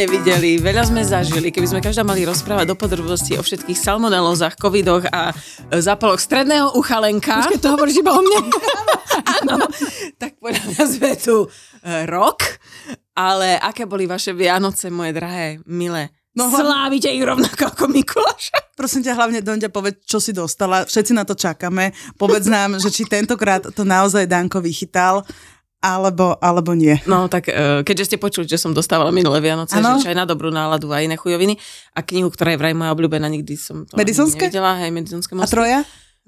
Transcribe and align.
Nevideli, 0.00 0.56
veľa 0.56 0.88
sme 0.88 1.04
zažili. 1.04 1.52
Keby 1.52 1.66
sme 1.68 1.80
každá 1.84 2.00
mali 2.00 2.24
rozprávať 2.24 2.72
do 2.72 2.76
podrobností 2.76 3.36
o 3.36 3.44
všetkých 3.44 3.76
salmonelózach, 3.76 4.56
covidoch 4.56 5.04
a 5.12 5.28
e, 5.28 5.76
zápaloch 5.76 6.16
stredného 6.16 6.72
uchalenka. 6.72 7.44
Počkej, 7.44 7.60
to 7.60 7.68
hovoríš 7.76 8.00
iba 8.00 8.16
o 8.16 8.24
mne. 8.24 8.40
Áno, 9.44 9.60
tak 10.16 10.40
podľa 10.40 10.64
mňa 10.72 10.84
sme 10.88 11.12
tu 11.20 11.44
e, 11.44 11.48
rok, 12.08 12.40
ale 13.12 13.60
aké 13.60 13.84
boli 13.84 14.08
vaše 14.08 14.32
Vianoce, 14.32 14.88
moje 14.88 15.12
drahé, 15.12 15.60
milé? 15.68 16.08
No, 16.32 16.48
Slávite 16.48 17.12
ich 17.12 17.20
rovnako 17.20 17.74
ako 17.74 17.84
Mikuláša? 17.92 18.72
Prosím 18.78 19.04
ťa, 19.04 19.18
hlavne 19.18 19.44
Donďa, 19.44 19.68
povedz, 19.68 20.00
čo 20.06 20.22
si 20.22 20.32
dostala. 20.32 20.88
Všetci 20.88 21.12
na 21.12 21.26
to 21.28 21.36
čakáme. 21.36 21.92
Povedz 22.16 22.48
nám, 22.48 22.80
že 22.80 22.88
či 22.88 23.04
tentokrát 23.04 23.60
to 23.60 23.82
naozaj 23.82 24.24
Danko 24.30 24.62
vychytal, 24.62 25.26
alebo, 25.80 26.36
alebo 26.38 26.76
nie. 26.76 27.00
No 27.08 27.26
tak 27.26 27.48
e, 27.48 27.80
keďže 27.82 28.12
ste 28.12 28.16
počuli, 28.20 28.44
že 28.44 28.60
som 28.60 28.76
dostávala 28.76 29.08
minulé 29.08 29.40
Vianoce, 29.40 29.80
Áno. 29.80 29.96
že 29.96 30.12
aj 30.12 30.16
na 30.16 30.26
dobrú 30.28 30.52
náladu 30.52 30.92
a 30.92 31.00
iné 31.00 31.16
chujoviny 31.16 31.56
a 31.96 32.04
knihu, 32.04 32.28
ktorá 32.28 32.52
je 32.52 32.60
vraj 32.60 32.76
moja 32.76 32.92
obľúbená, 32.92 33.26
nikdy 33.26 33.56
som 33.56 33.88
to 33.88 33.96
ani 33.96 34.04
Madisonské? 34.04 34.52
nevidela, 34.52 34.76
hej, 34.76 34.90
Madisonské 34.92 35.32
A 35.32 35.36
mosty. 35.40 35.52
Troja? 35.56 35.80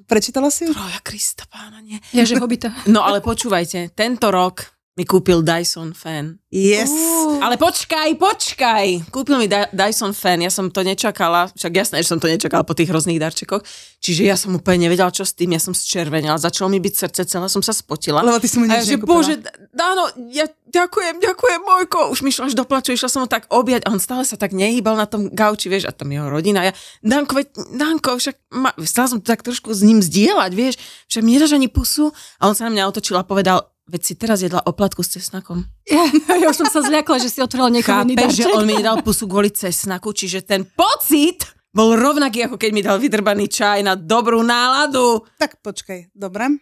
Prečítala 0.09 0.48
si 0.48 0.66
ju? 0.66 0.73
Troja 0.73 0.98
Krista 1.05 1.45
pána, 1.47 1.78
nie. 1.84 2.01
Ja, 2.11 2.25
že 2.25 2.41
hobita. 2.41 2.73
No 2.89 3.05
ale 3.05 3.20
počúvajte, 3.20 3.92
tento 3.92 4.33
rok 4.33 4.73
mi 4.93 5.09
kúpil 5.09 5.41
Dyson 5.41 5.97
fan. 5.97 6.37
Yes. 6.53 6.93
Ale 7.41 7.57
počkaj, 7.57 8.12
počkaj. 8.21 9.09
Kúpil 9.09 9.41
mi 9.41 9.48
Dy- 9.48 9.73
Dyson 9.73 10.12
fan, 10.12 10.45
ja 10.45 10.53
som 10.53 10.69
to 10.69 10.85
nečakala, 10.85 11.48
však 11.57 11.73
jasné, 11.73 12.05
že 12.05 12.12
som 12.12 12.21
to 12.21 12.29
nečakala 12.29 12.61
po 12.61 12.77
tých 12.77 12.93
rôznych 12.93 13.17
darčekoch, 13.17 13.65
čiže 14.05 14.29
ja 14.29 14.37
som 14.37 14.53
úplne 14.53 14.85
nevedela, 14.85 15.09
čo 15.09 15.25
s 15.25 15.33
tým, 15.33 15.57
ja 15.57 15.61
som 15.65 15.73
zčervenila, 15.73 16.37
začalo 16.37 16.69
mi 16.69 16.77
byť 16.77 16.95
srdce, 17.09 17.20
celá 17.25 17.48
som 17.48 17.65
sa 17.65 17.73
spotila. 17.73 18.20
Lebo 18.20 18.37
ty 18.37 18.53
si 18.53 18.61
mu 18.61 18.69
ja, 18.69 18.85
nič 18.85 18.93
že 18.93 19.01
bože, 19.01 19.41
Dáno, 19.73 20.13
ja 20.29 20.45
ďakujem, 20.69 21.25
ďakujem, 21.25 21.61
Mojko. 21.65 22.13
Už 22.13 22.20
mi 22.20 22.29
šlo 22.29 22.53
až 22.53 22.53
do 22.53 22.69
plaču, 22.69 22.93
išla 22.93 23.09
som 23.09 23.25
ho 23.25 23.29
tak 23.33 23.48
objať 23.48 23.89
a 23.89 23.97
on 23.97 24.01
stále 24.01 24.29
sa 24.29 24.37
tak 24.37 24.53
nehýbal 24.53 25.01
na 25.01 25.09
tom 25.09 25.33
gauči, 25.33 25.73
vieš, 25.73 25.89
a 25.89 25.97
tam 25.97 26.13
jeho 26.13 26.29
rodina. 26.29 26.69
Ja, 26.69 26.77
Danko, 27.01 27.41
veď, 27.41 27.48
Danko, 27.81 28.20
však 28.20 28.37
ma, 28.53 28.77
chcela 28.85 29.09
som 29.09 29.25
to 29.25 29.33
tak 29.33 29.41
trošku 29.41 29.73
s 29.73 29.81
ním 29.81 30.05
zdieľať, 30.05 30.53
vieš, 30.53 30.77
však 31.09 31.25
mi 31.25 31.41
nedáš 31.41 31.57
ani 31.57 31.73
pusu. 31.73 32.13
A 32.37 32.53
on 32.53 32.53
sa 32.53 32.69
na 32.69 32.77
mňa 32.77 32.93
otočil 32.93 33.17
a 33.17 33.25
povedal, 33.25 33.72
veď 33.91 34.00
si 34.02 34.14
teraz 34.14 34.42
jedla 34.42 34.62
oplatku 34.62 35.02
s 35.02 35.19
cesnakom. 35.19 35.66
Ja, 35.91 36.06
ja 36.38 36.47
už 36.50 36.64
som 36.64 36.69
sa 36.70 36.80
zľakla, 36.83 37.19
že 37.19 37.28
si 37.30 37.38
otvoril 37.42 37.80
niekoho 37.80 38.02
iný 38.06 38.14
Chápeš, 38.14 38.47
že 38.47 38.52
on 38.55 38.66
mi 38.66 38.78
nedal 38.78 39.02
pusu 39.02 39.27
kvôli 39.27 39.50
cesnaku, 39.50 40.14
čiže 40.14 40.47
ten 40.47 40.62
pocit 40.62 41.42
bol 41.72 41.97
rovnaký, 41.97 42.47
ako 42.47 42.61
keď 42.61 42.70
mi 42.70 42.84
dal 42.84 43.00
vydrbaný 43.00 43.48
čaj 43.48 43.80
na 43.80 43.97
dobrú 43.97 44.44
náladu. 44.44 45.24
Tak 45.41 45.64
počkaj, 45.64 46.12
dobre? 46.12 46.61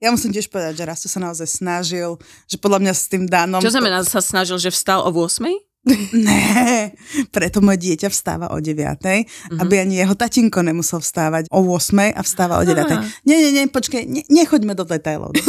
Ja 0.00 0.08
musím 0.08 0.32
tiež 0.32 0.48
povedať, 0.48 0.80
že 0.80 0.88
Rasto 0.88 1.08
sa 1.12 1.20
naozaj 1.20 1.60
snažil, 1.60 2.16
že 2.48 2.56
podľa 2.56 2.80
mňa 2.80 2.92
s 2.96 3.04
tým 3.12 3.28
Danom... 3.28 3.60
Čo 3.60 3.76
znamená, 3.76 4.00
sa 4.00 4.24
snažil, 4.24 4.56
že 4.56 4.72
vstal 4.72 5.04
o 5.04 5.12
8? 5.12 5.44
Ne, 6.12 6.92
preto 7.32 7.64
moje 7.64 7.80
dieťa 7.80 8.12
vstáva 8.12 8.52
o 8.52 8.60
9, 8.60 8.76
mm-hmm. 8.76 9.58
aby 9.64 9.74
ani 9.80 10.04
jeho 10.04 10.12
tatinko 10.12 10.60
nemusel 10.60 11.00
vstávať 11.00 11.48
o 11.48 11.64
8 11.64 12.12
a 12.12 12.20
vstáva 12.20 12.60
o 12.60 12.64
9. 12.64 12.76
Aha. 12.84 13.00
Nie, 13.24 13.40
nie, 13.40 13.50
nie, 13.56 13.64
počkaj, 13.64 14.04
ne, 14.04 14.22
nechoďme 14.28 14.76
do 14.76 14.84
detailov? 14.84 15.32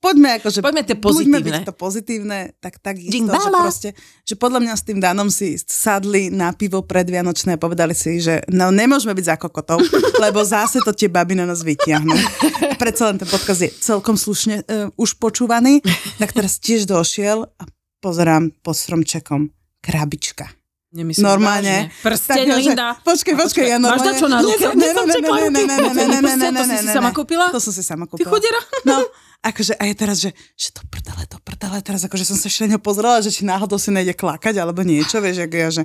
Poďme 0.00 0.40
akože... 0.40 0.64
Poďme 0.64 0.80
tie 0.80 0.96
Buďme 0.96 1.12
pozitívne. 1.12 1.44
byť 1.44 1.68
to 1.68 1.74
pozitívne, 1.76 2.38
tak 2.56 2.80
takisto, 2.80 3.12
Ding 3.12 3.28
že 3.28 3.50
proste, 3.52 3.88
že 4.24 4.32
podľa 4.32 4.64
mňa 4.64 4.72
s 4.72 4.82
tým 4.88 4.96
Danom 4.96 5.28
si 5.28 5.60
sadli 5.60 6.32
na 6.32 6.56
pivo 6.56 6.80
predvianočné 6.80 7.60
a 7.60 7.60
povedali 7.60 7.92
si, 7.92 8.16
že 8.16 8.40
no 8.48 8.72
nemôžeme 8.72 9.12
byť 9.12 9.26
za 9.28 9.36
kokotov, 9.36 9.84
lebo 10.24 10.40
zase 10.40 10.80
to 10.80 10.96
tie 10.96 11.12
baby 11.12 11.36
na 11.36 11.44
nás 11.44 11.60
vytiahnu. 11.60 12.16
Predsa 12.80 13.12
len 13.12 13.20
ten 13.20 13.28
podkaz 13.28 13.60
je 13.60 13.68
celkom 13.76 14.16
slušne 14.16 14.64
uh, 14.64 14.88
už 14.96 15.20
počúvaný, 15.20 15.84
tak 16.16 16.32
teraz 16.32 16.56
tiež 16.56 16.88
došiel 16.88 17.44
a 17.44 17.62
pozerám 18.00 18.56
pod 18.64 18.80
stromčekom 18.80 19.59
krabička. 19.80 20.48
Nemyslím 20.90 21.22
Normálne. 21.22 21.86
Prsteň, 22.02 22.46
Linda. 22.50 22.98
Počkaj, 22.98 23.34
počkaj, 23.38 23.62
ja 23.62 23.78
Máš 23.78 24.02
normálne... 24.02 24.10
na 24.10 24.18
čo 24.18 24.26
na 24.26 24.38
ruke? 24.42 24.66
Ne, 24.74 24.90
ne, 24.90 24.90
ne, 24.90 25.06
ne, 25.06 25.30
ne, 25.30 25.30
ne, 25.30 25.62
ne, 25.62 25.76
ne, 25.78 25.86
ne, 25.86 26.18
ne, 26.18 26.18
ne, 26.18 26.50
ne, 26.50 26.62
ne, 26.66 26.78
ne. 26.82 26.90
som 27.62 27.70
si 27.70 27.82
sama 27.86 28.10
Ty 28.10 28.18
kúpila. 28.18 28.26
chudera. 28.26 28.58
No, 28.82 28.98
akože 29.38 29.78
aj 29.78 29.90
teraz, 29.94 30.18
že, 30.18 30.34
že 30.58 30.74
to 30.74 30.82
prdele, 30.90 31.30
to 31.30 31.38
prdele, 31.46 31.78
teraz 31.78 32.02
akože 32.02 32.26
som 32.26 32.34
sa 32.34 32.50
ešte 32.50 32.66
na 32.66 32.74
ňo 32.74 32.80
pozrela, 32.82 33.22
že 33.22 33.30
či 33.30 33.46
náhodou 33.46 33.78
si 33.78 33.94
nejde 33.94 34.18
klakať 34.18 34.58
alebo 34.58 34.82
niečo, 34.82 35.22
vieš, 35.22 35.46
ako 35.46 35.56
ja, 35.62 35.68
že 35.70 35.82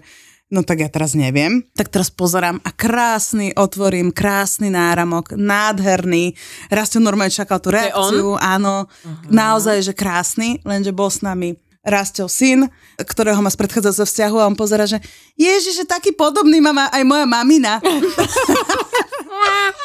no 0.49 0.65
tak 0.65 0.81
ja 0.81 0.89
teraz 0.89 1.13
neviem. 1.13 1.61
Tak 1.77 1.93
teraz 1.93 2.09
pozerám 2.09 2.57
a 2.65 2.73
krásny, 2.73 3.53
otvorím, 3.53 4.09
krásny 4.09 4.73
náramok, 4.73 5.37
nádherný. 5.37 6.33
Raz 6.73 6.89
to 6.89 6.97
normálne 6.97 7.29
čakal 7.29 7.61
tú 7.61 7.69
reakciu, 7.69 8.41
áno, 8.41 8.89
naozaj, 9.29 9.85
že 9.85 9.93
krásny, 9.93 10.65
lenže 10.65 10.89
bol 10.89 11.13
s 11.13 11.21
nami 11.21 11.61
Rastov 11.85 12.33
syn, 12.33 12.65
ktorého 12.97 13.37
má 13.45 13.53
z 13.53 13.61
predchádzajúceho 13.61 14.09
vzťahu 14.09 14.37
a 14.41 14.49
on 14.49 14.57
pozera, 14.57 14.89
že 14.89 14.97
ježiš, 15.37 15.85
že 15.85 15.85
taký 15.85 16.17
podobný 16.17 16.57
má 16.57 16.89
aj 16.89 17.03
moja 17.05 17.29
mamina. 17.29 17.77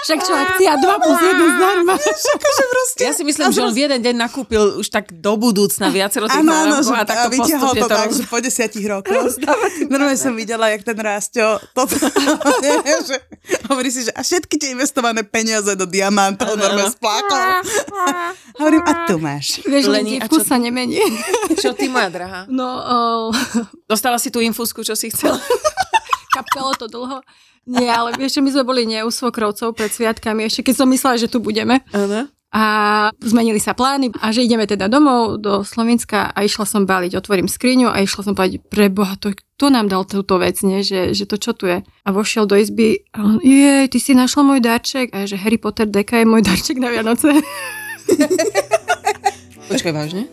Však 0.00 0.18
čo, 0.24 0.32
akcia 0.32 0.72
2 0.80 1.04
plus 1.04 1.18
1 1.20 1.56
zdarma. 1.56 1.94
akože 2.36 2.64
proste. 2.72 3.00
Ja 3.04 3.12
si 3.12 3.22
myslím, 3.22 3.52
že 3.52 3.60
on 3.60 3.72
v 3.76 3.80
jeden 3.84 4.00
deň 4.00 4.14
nakúpil 4.16 4.80
už 4.80 4.88
tak 4.88 5.12
do 5.12 5.36
budúcna 5.36 5.92
viacero 5.92 6.24
tých 6.24 6.40
Áno, 6.40 6.52
áno, 6.56 6.76
že 6.80 6.92
a 6.96 7.04
takto 7.04 7.28
vytiahol 7.28 7.76
postupne 7.76 7.82
to 7.84 7.88
to 7.88 7.96
tak, 8.00 8.08
že 8.16 8.24
po 8.24 8.38
desiatich 8.40 8.86
rokoch. 8.88 9.36
Normálne 9.92 10.16
som 10.16 10.32
videla, 10.32 10.72
jak 10.72 10.82
ten 10.82 10.96
Rásťo, 10.96 11.60
toto, 11.76 11.94
že 13.08 13.16
hovorí 13.68 13.92
si, 13.92 14.08
že 14.08 14.12
a 14.16 14.24
všetky 14.24 14.56
tie 14.56 14.72
investované 14.72 15.20
peniaze 15.20 15.72
do 15.76 15.84
diamantov 15.84 16.56
normálne 16.56 16.92
splákol. 16.92 17.40
Hovorím, 18.60 18.82
a 18.84 18.92
tu 19.08 19.16
máš. 19.20 19.60
Vieš, 19.64 19.84
Leni, 19.88 20.16
len 20.20 20.24
a 20.24 20.26
čo- 20.28 20.44
sa 20.44 20.56
nemení. 20.56 21.00
Čo 21.56 21.76
ty, 21.76 21.88
moja 21.88 22.08
drahá? 22.08 22.40
No, 22.48 22.66
oh, 22.66 23.24
Dostala 23.88 24.16
si 24.16 24.32
tú 24.32 24.40
infúzku, 24.40 24.80
čo 24.84 24.94
si 24.96 25.10
chcela? 25.12 25.36
Kapkalo 26.40 26.72
to 26.80 26.88
dlho. 26.88 27.20
Nie, 27.68 27.92
ale 27.92 28.16
vieš, 28.16 28.40
že 28.40 28.44
my 28.44 28.50
sme 28.50 28.64
boli 28.64 28.82
nie 28.88 29.04
u 29.04 29.12
svokrovcov 29.12 29.76
pred 29.76 29.92
sviatkami, 29.92 30.48
ešte 30.48 30.64
keď 30.64 30.74
som 30.80 30.88
myslela, 30.88 31.20
že 31.20 31.28
tu 31.28 31.38
budeme. 31.44 31.84
Áno. 31.92 32.26
A 32.50 32.64
zmenili 33.22 33.62
sa 33.62 33.78
plány 33.78 34.10
a 34.18 34.34
že 34.34 34.42
ideme 34.42 34.66
teda 34.66 34.90
domov 34.90 35.38
do 35.38 35.62
Slovenska 35.62 36.34
a 36.34 36.42
išla 36.42 36.66
som 36.66 36.82
baliť, 36.82 37.14
otvorím 37.14 37.46
skriňu 37.46 37.86
a 37.86 38.02
išla 38.02 38.26
som 38.26 38.34
povedať, 38.34 38.58
preboha, 38.66 39.14
to, 39.22 39.30
kto 39.38 39.70
nám 39.70 39.86
dal 39.86 40.02
túto 40.02 40.34
vec, 40.42 40.58
nie? 40.66 40.82
Že, 40.82 41.14
že 41.14 41.24
to 41.30 41.38
čo 41.38 41.54
tu 41.54 41.70
je. 41.70 41.78
A 41.86 42.08
vošiel 42.10 42.50
do 42.50 42.58
izby 42.58 43.06
a 43.14 43.22
on, 43.22 43.38
jej, 43.38 43.86
ty 43.86 44.02
si 44.02 44.18
našla 44.18 44.42
môj 44.42 44.58
darček 44.66 45.14
a 45.14 45.22
ja, 45.22 45.30
že 45.30 45.38
Harry 45.38 45.62
Potter 45.62 45.86
deka 45.86 46.18
je 46.18 46.26
môj 46.26 46.42
darček 46.42 46.82
na 46.82 46.90
Vianoce. 46.90 47.30
Počkaj, 49.70 49.92
vážne? 49.94 50.26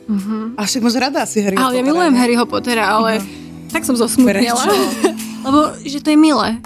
A 0.57 0.65
však 0.65 0.81
máš 0.81 0.97
rada 0.97 1.21
asi 1.21 1.45
Harry 1.45 1.53
ale 1.53 1.77
ja 1.77 1.85
Pottera, 1.85 1.85
milujem 1.85 2.13
ne? 2.17 2.17
Harryho 2.17 2.45
Pottera, 2.49 2.85
ale 2.97 3.21
tak 3.69 3.85
som 3.85 3.93
zosmutnila. 3.93 4.57
Prečo? 4.57 5.13
Lebo, 5.47 5.71
že 5.79 6.03
to 6.03 6.11
je 6.11 6.19
milé. 6.19 6.59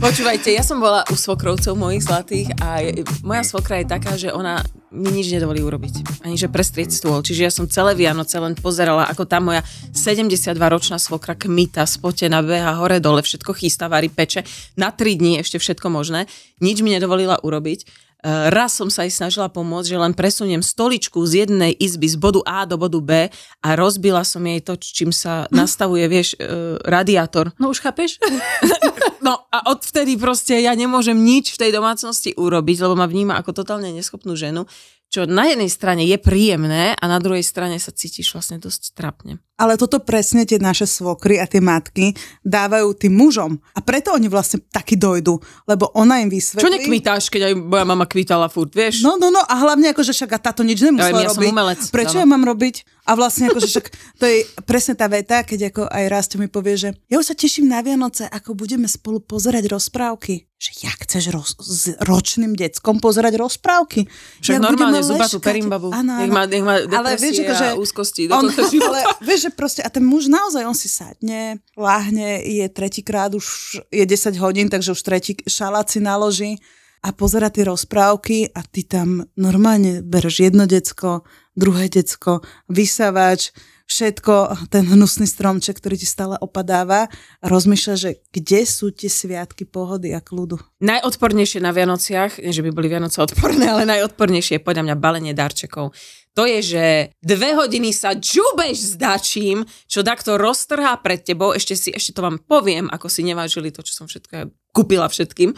Počúvajte, 0.00 0.56
ja 0.56 0.64
som 0.64 0.80
bola 0.80 1.04
u 1.12 1.16
svokrovcov 1.20 1.76
mojich 1.76 2.00
zlatých 2.00 2.48
a 2.64 2.80
moja 3.20 3.44
svokra 3.44 3.84
je 3.84 3.86
taká, 3.92 4.16
že 4.16 4.32
ona 4.32 4.64
mi 4.88 5.12
nič 5.12 5.28
nedovolí 5.28 5.60
urobiť. 5.60 6.24
Ani 6.24 6.40
že 6.40 6.48
prestrieť 6.48 6.88
stôl. 6.88 7.20
Čiže 7.20 7.44
ja 7.44 7.52
som 7.52 7.68
celé 7.68 7.92
Vianoce 7.92 8.40
len 8.40 8.56
pozerala, 8.56 9.04
ako 9.10 9.28
tá 9.28 9.36
moja 9.36 9.60
72-ročná 9.92 10.96
svokra 10.96 11.36
kmita, 11.36 11.84
spotená, 11.84 12.40
beha 12.40 12.72
hore 12.78 13.04
dole, 13.04 13.20
všetko 13.20 13.52
chystá, 13.52 13.92
varí, 13.92 14.08
peče. 14.08 14.46
Na 14.80 14.94
3 14.94 15.18
dní 15.18 15.44
ešte 15.44 15.60
všetko 15.60 15.92
možné. 15.92 16.24
Nič 16.62 16.80
mi 16.80 16.94
nedovolila 16.94 17.42
urobiť. 17.42 18.03
Eh, 18.24 18.48
Raz 18.48 18.72
som 18.80 18.88
sa 18.88 19.04
jej 19.04 19.12
snažila 19.12 19.52
pomôcť, 19.52 19.92
že 19.92 20.00
len 20.00 20.16
presuniem 20.16 20.64
stoličku 20.64 21.20
z 21.28 21.44
jednej 21.44 21.76
izby 21.76 22.08
z 22.08 22.16
bodu 22.16 22.40
A 22.48 22.64
do 22.64 22.80
bodu 22.80 22.96
B 23.04 23.28
a 23.60 23.68
rozbila 23.76 24.24
som 24.24 24.40
jej 24.40 24.64
to, 24.64 24.80
čím 24.80 25.12
sa 25.12 25.44
nastavuje, 25.52 26.08
vieš, 26.08 26.40
eh, 26.40 26.80
radiátor. 26.88 27.52
No 27.60 27.68
už 27.68 27.84
chápeš? 27.84 28.16
No 29.24 29.40
a 29.48 29.72
odvtedy 29.72 30.20
proste 30.20 30.60
ja 30.60 30.76
nemôžem 30.76 31.16
nič 31.16 31.56
v 31.56 31.64
tej 31.64 31.70
domácnosti 31.72 32.36
urobiť, 32.36 32.84
lebo 32.84 32.92
ma 32.92 33.08
vníma 33.08 33.40
ako 33.40 33.56
totálne 33.56 33.88
neschopnú 33.88 34.36
ženu, 34.36 34.68
čo 35.14 35.30
na 35.30 35.46
jednej 35.46 35.70
strane 35.70 36.02
je 36.02 36.18
príjemné 36.18 36.98
a 36.98 37.04
na 37.06 37.22
druhej 37.22 37.46
strane 37.46 37.78
sa 37.78 37.94
cítiš 37.94 38.34
vlastne 38.34 38.58
dosť 38.58 38.98
trapne. 38.98 39.38
Ale 39.54 39.78
toto 39.78 40.02
presne 40.02 40.42
tie 40.42 40.58
naše 40.58 40.82
svokry 40.82 41.38
a 41.38 41.46
tie 41.46 41.62
matky 41.62 42.10
dávajú 42.42 42.98
tým 42.98 43.14
mužom. 43.14 43.54
A 43.70 43.78
preto 43.78 44.10
oni 44.10 44.26
vlastne 44.26 44.58
taky 44.66 44.98
dojdu, 44.98 45.38
lebo 45.70 45.94
ona 45.94 46.18
im 46.18 46.26
vysvetlí... 46.26 46.66
Čo 46.66 46.74
nekvítáš, 46.74 47.30
keď 47.30 47.46
aj 47.46 47.54
moja 47.62 47.86
mama 47.86 48.02
kvítala 48.10 48.50
furt, 48.50 48.74
vieš? 48.74 49.06
No, 49.06 49.14
no, 49.14 49.30
no, 49.30 49.38
a 49.38 49.54
hlavne 49.54 49.94
akože 49.94 50.10
však 50.10 50.34
a 50.34 50.38
táto 50.42 50.66
nič 50.66 50.82
nemusela 50.82 51.22
Ja 51.22 51.30
ja 51.30 51.30
robiť. 51.30 51.50
umelec, 51.54 51.80
Prečo 51.94 52.18
áno. 52.18 52.22
ja 52.26 52.26
mám 52.26 52.42
robiť? 52.42 52.82
A 53.06 53.14
vlastne 53.14 53.46
akože 53.54 53.68
však 53.70 53.86
to 54.18 54.24
je 54.26 54.42
presne 54.66 54.98
tá 54.98 55.06
veta, 55.06 55.46
keď 55.46 55.70
ako 55.70 55.82
aj 55.86 56.04
Rasto 56.10 56.34
mi 56.42 56.50
povie, 56.50 56.74
že 56.74 56.90
ja 57.06 57.22
už 57.22 57.30
sa 57.30 57.36
teším 57.38 57.70
na 57.70 57.78
Vianoce, 57.78 58.26
ako 58.26 58.58
budeme 58.58 58.90
spolu 58.90 59.22
pozerať 59.22 59.70
rozprávky. 59.70 60.50
Že 60.54 60.70
jak 60.86 60.98
chceš 61.02 61.24
roz, 61.34 61.50
s 61.58 61.92
ročným 61.98 62.54
deckom 62.54 63.02
pozerať 63.02 63.36
rozprávky? 63.36 64.06
Však 64.38 64.54
Jak 64.54 64.62
normálne 64.62 65.02
zubatú 65.02 65.42
leškať? 65.42 65.48
perimbabu. 65.50 65.90
Áno, 65.90 66.22
Nech 66.22 66.30
má, 66.30 66.46
nech 66.46 66.64
má 66.64 66.78
Ale 66.78 67.18
vieš, 67.18 67.42
depresie 67.42 67.44
akože 67.50 67.66
úzkosti 67.74 68.22
do 68.30 68.32
on, 68.38 68.46
ale 68.88 68.98
vieš, 69.18 69.40
že 69.46 69.50
proste, 69.50 69.80
a 69.82 69.90
ten 69.90 70.06
muž 70.06 70.30
naozaj, 70.30 70.62
on 70.62 70.78
si 70.78 70.86
sadne, 70.86 71.58
láhne, 71.74 72.38
je 72.46 72.66
tretíkrát, 72.70 73.34
už 73.34 73.76
je 73.90 74.04
10 74.06 74.38
hodín, 74.38 74.70
takže 74.70 74.94
už 74.94 75.02
tretí 75.02 75.34
šalát 75.42 75.90
si 75.90 75.98
naloží 75.98 76.62
a 77.04 77.12
pozera 77.12 77.52
tie 77.52 77.68
rozprávky 77.68 78.48
a 78.54 78.64
ty 78.64 78.86
tam 78.88 79.26
normálne 79.36 80.00
bereš 80.00 80.48
jedno 80.48 80.64
decko, 80.64 81.26
druhé 81.52 81.92
decko, 81.92 82.40
vysavač, 82.72 83.52
všetko, 83.84 84.66
ten 84.72 84.88
hnusný 84.88 85.28
stromček, 85.28 85.76
ktorý 85.78 86.00
ti 86.00 86.08
stále 86.08 86.40
opadáva 86.40 87.06
a 87.40 87.46
rozmýšľa, 87.46 87.94
že 87.94 88.10
kde 88.32 88.60
sú 88.64 88.90
tie 88.90 89.12
sviatky 89.12 89.68
pohody 89.68 90.16
a 90.16 90.24
kľudu. 90.24 90.56
Najodpornejšie 90.80 91.60
na 91.60 91.70
Vianociach, 91.70 92.40
nie 92.40 92.52
že 92.52 92.64
by 92.64 92.70
boli 92.72 92.88
Vianoce 92.88 93.20
odporné, 93.20 93.68
ale 93.72 93.84
najodpornejšie 93.84 94.60
je 94.60 94.64
podľa 94.64 94.88
mňa 94.88 94.96
balenie 94.96 95.34
darčekov. 95.36 95.92
To 96.34 96.42
je, 96.50 96.58
že 96.66 96.84
dve 97.22 97.54
hodiny 97.54 97.94
sa 97.94 98.10
džubeš 98.10 98.74
s 98.74 98.92
dačím, 98.98 99.62
čo 99.86 100.02
takto 100.02 100.34
roztrhá 100.34 100.98
pred 100.98 101.22
tebou, 101.22 101.54
ešte 101.54 101.78
si, 101.78 101.94
ešte 101.94 102.18
to 102.18 102.26
vám 102.26 102.42
poviem, 102.42 102.90
ako 102.90 103.06
si 103.06 103.22
nevážili 103.22 103.70
to, 103.70 103.86
čo 103.86 103.94
som 104.02 104.06
všetko 104.10 104.50
kúpila 104.74 105.06
všetkým. 105.06 105.54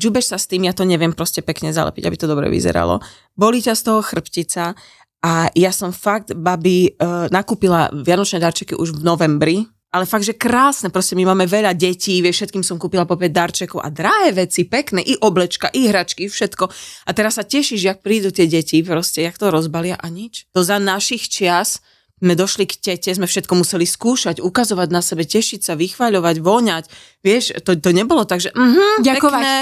Džubeš 0.00 0.32
sa 0.32 0.38
s 0.38 0.46
tým, 0.48 0.64
ja 0.64 0.72
to 0.72 0.86
neviem 0.86 1.12
proste 1.12 1.42
pekne 1.42 1.74
zalepiť, 1.74 2.06
aby 2.08 2.16
to 2.16 2.30
dobre 2.30 2.46
vyzeralo. 2.48 3.02
Bolí 3.36 3.60
ťa 3.60 3.74
z 3.76 3.82
toho 3.84 4.00
chrbtica 4.00 4.78
a 5.20 5.52
ja 5.52 5.70
som 5.70 5.92
fakt, 5.92 6.32
babi, 6.32 6.96
uh, 6.96 7.28
nakúpila 7.28 7.92
vianočné 7.92 8.40
darčeky 8.40 8.72
už 8.72 8.96
v 8.96 9.02
novembri, 9.04 9.56
ale 9.90 10.06
fakt, 10.06 10.22
že 10.22 10.38
krásne, 10.38 10.86
proste 10.86 11.18
my 11.18 11.34
máme 11.34 11.50
veľa 11.50 11.74
detí, 11.74 12.22
vieš, 12.22 12.46
všetkým 12.46 12.62
som 12.62 12.78
kúpila 12.78 13.02
po 13.02 13.18
5 13.18 13.26
darčekov 13.26 13.82
a 13.82 13.90
drahé 13.90 14.30
veci, 14.46 14.62
pekné, 14.62 15.02
i 15.02 15.18
oblečka, 15.18 15.66
i 15.74 15.90
hračky, 15.90 16.30
všetko. 16.30 16.70
A 17.04 17.10
teraz 17.10 17.42
sa 17.42 17.44
tešíš, 17.44 17.90
jak 17.90 17.98
prídu 17.98 18.30
tie 18.30 18.46
deti, 18.46 18.78
proste, 18.86 19.26
jak 19.26 19.34
to 19.34 19.50
rozbalia 19.50 19.98
a 19.98 20.06
nič. 20.06 20.46
To 20.54 20.62
za 20.62 20.78
našich 20.78 21.26
čias 21.26 21.82
sme 22.20 22.38
došli 22.38 22.70
k 22.70 22.78
tete, 22.78 23.10
sme 23.10 23.26
všetko 23.26 23.50
museli 23.50 23.82
skúšať, 23.82 24.38
ukazovať 24.38 24.88
na 24.94 25.02
sebe, 25.02 25.26
tešiť 25.26 25.60
sa, 25.66 25.74
vychváľovať, 25.74 26.36
voňať. 26.38 26.84
Vieš, 27.26 27.58
to, 27.66 27.74
to 27.74 27.90
nebolo 27.90 28.22
tak, 28.22 28.44
že 28.44 28.54
mhm, 28.54 29.02
Ďakovať. 29.02 29.42
pekné, 29.42 29.56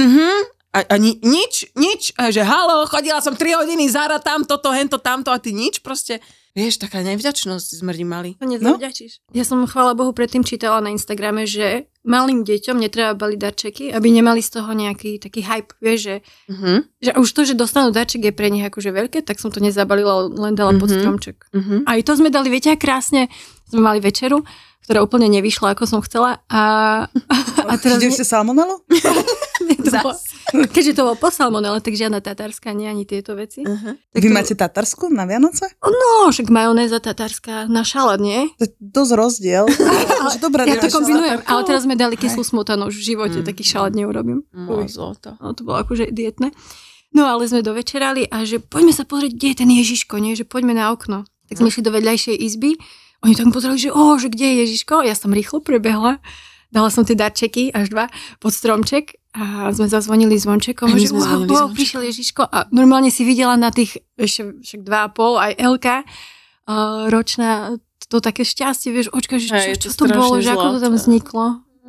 mhm, 0.00 0.57
a, 0.68 0.84
a 0.84 0.94
ni, 0.96 1.16
nič, 1.18 1.72
nič, 1.74 2.12
a 2.14 2.28
že 2.28 2.40
halo, 2.40 2.84
chodila 2.84 3.18
som 3.18 3.32
3 3.32 3.40
hodiny, 3.56 3.88
Zara 3.88 4.18
tam, 4.18 4.44
toto, 4.44 4.68
hento, 4.68 4.96
tamto 4.96 5.28
a 5.28 5.38
ty 5.38 5.50
nič 5.50 5.80
proste. 5.80 6.20
Vieš, 6.52 6.82
taká 6.82 7.00
nevďačnosť 7.00 7.78
smrdí 7.78 8.02
mali. 8.02 8.34
No? 8.58 8.74
Ja 9.30 9.46
som, 9.46 9.62
chvála 9.62 9.94
Bohu, 9.94 10.10
predtým 10.10 10.42
čítala 10.42 10.82
na 10.82 10.90
Instagrame, 10.90 11.46
že 11.46 11.86
malým 12.02 12.42
deťom 12.42 12.74
netreba 12.74 13.14
baliť 13.14 13.38
darčeky, 13.38 13.84
aby 13.94 14.08
nemali 14.10 14.42
z 14.42 14.58
toho 14.58 14.70
nejaký 14.72 15.22
taký 15.22 15.40
hype, 15.40 15.70
vieš, 15.78 16.00
že, 16.02 16.16
Mhm, 16.50 16.74
že 16.98 17.10
už 17.14 17.28
to, 17.30 17.40
že 17.44 17.54
dostanú 17.54 17.88
darček 17.88 18.26
je 18.26 18.32
pre 18.32 18.50
nich 18.50 18.64
akože 18.64 18.90
veľké, 18.90 19.22
tak 19.22 19.38
som 19.38 19.54
to 19.54 19.62
nezabalila, 19.62 20.26
len 20.26 20.52
dala 20.52 20.74
pod 20.74 20.90
Mhm. 20.90 20.98
stromček. 20.98 21.36
mhm. 21.54 21.86
Aj 21.86 21.98
to 22.02 22.12
sme 22.12 22.28
dali, 22.28 22.50
viete, 22.50 22.74
krásne 22.74 23.30
sme 23.64 23.80
mali 23.80 24.02
večeru, 24.02 24.42
ktorá 24.82 24.98
úplne 25.00 25.28
nevyšla, 25.30 25.78
ako 25.78 25.84
som 25.86 26.00
chcela. 26.02 26.42
A, 26.50 26.62
a 27.70 27.74
teraz... 27.78 28.02
Ide 28.02 28.10
ste 28.10 28.26
salmonelu? 28.26 28.82
to 29.78 29.92
bolo, 29.92 30.16
keďže 30.66 30.92
to 30.92 31.02
bolo 31.02 31.16
po 31.16 31.28
salmonele, 31.28 31.78
tak 31.78 31.92
žiadna 31.92 32.18
tatárska, 32.18 32.72
nie 32.72 32.86
ani 32.86 33.04
tieto 33.04 33.32
veci. 33.32 33.60
Uh-huh. 33.60 33.94
Tak 34.08 34.18
Vy 34.18 34.28
to- 34.28 34.34
máte 34.34 34.54
tatarsku 34.54 35.08
na 35.08 35.24
Vianoce? 35.24 35.68
No, 35.80 36.28
však 36.28 36.48
majonéza 36.48 36.98
tatárska 36.98 37.66
na 37.66 37.82
šalát, 37.82 38.16
nie? 38.16 38.48
To 38.56 38.64
je 38.64 38.72
dosť 38.78 39.12
rozdiel. 39.14 39.64
Že 40.28 40.38
Dobrá, 40.38 40.62
Ja 40.62 40.76
to 40.76 40.90
kombinujem, 40.90 41.40
ale 41.42 41.60
teraz 41.62 41.82
sme 41.82 41.94
dali 41.94 42.14
kyslú 42.14 42.42
smotanu, 42.42 42.88
už 42.88 42.96
v 42.96 43.04
živote 43.06 43.38
Mm. 43.38 43.46
taký 43.46 43.62
šalát 43.62 43.92
neurobím. 43.92 44.42
No, 44.50 44.80
Uj. 44.80 44.90
zlato. 44.90 45.36
No, 45.38 45.52
to 45.52 45.62
bolo 45.62 45.80
akože 45.80 46.10
dietné. 46.10 46.50
No 47.08 47.24
ale 47.24 47.48
sme 47.48 47.64
dovečerali 47.64 48.26
a 48.26 48.44
že 48.44 48.58
poďme 48.58 48.92
sa 48.92 49.02
pozrieť, 49.02 49.32
kde 49.32 49.46
je 49.48 49.56
ten 49.56 49.70
Ježiško, 49.70 50.18
nie? 50.18 50.34
Že 50.34 50.44
poďme 50.44 50.74
na 50.74 50.92
okno. 50.92 51.24
Tak 51.48 51.56
sme 51.56 51.68
išli 51.68 51.80
do 51.80 51.88
vedľajšej 51.90 52.36
izby. 52.36 52.76
Oni 53.20 53.32
tam 53.32 53.48
pozerali, 53.48 53.80
že 53.80 53.88
o, 53.88 54.14
že 54.14 54.28
kde 54.28 54.44
je 54.44 54.54
Ježiško? 54.62 55.00
Ja 55.02 55.16
som 55.16 55.32
rýchlo 55.32 55.58
prebehla. 55.58 56.20
Dala 56.68 56.92
som 56.92 57.00
tie 57.02 57.16
darčeky, 57.16 57.72
až 57.72 57.88
dva, 57.88 58.12
pod 58.36 58.52
stromček 58.52 59.16
a 59.38 59.70
sme 59.70 59.86
zazvonili 59.86 60.34
zvončekom. 60.34 60.90
My 60.90 60.98
že 60.98 61.14
wow, 61.14 61.46
wow, 61.46 61.68
prišiel 61.70 62.02
Ježiško 62.10 62.42
a 62.42 62.66
normálne 62.74 63.14
si 63.14 63.22
videla 63.22 63.54
na 63.54 63.70
tých 63.70 64.02
ešte 64.18 64.58
však 64.58 64.80
dva 64.82 65.06
a 65.06 65.08
pol, 65.14 65.38
aj 65.38 65.54
Elka 65.54 66.02
uh, 66.02 67.06
ročná, 67.06 67.78
to 68.10 68.18
také 68.18 68.42
šťastie, 68.42 68.90
vieš, 68.90 69.14
očka, 69.14 69.38
že 69.38 69.78
čo, 69.78 69.94
to 69.94 69.94
čo 69.94 70.10
to 70.10 70.18
bolo, 70.18 70.42
že 70.42 70.50
ako 70.50 70.68
to 70.74 70.80
tam 70.82 70.94
vzniklo. 70.98 71.46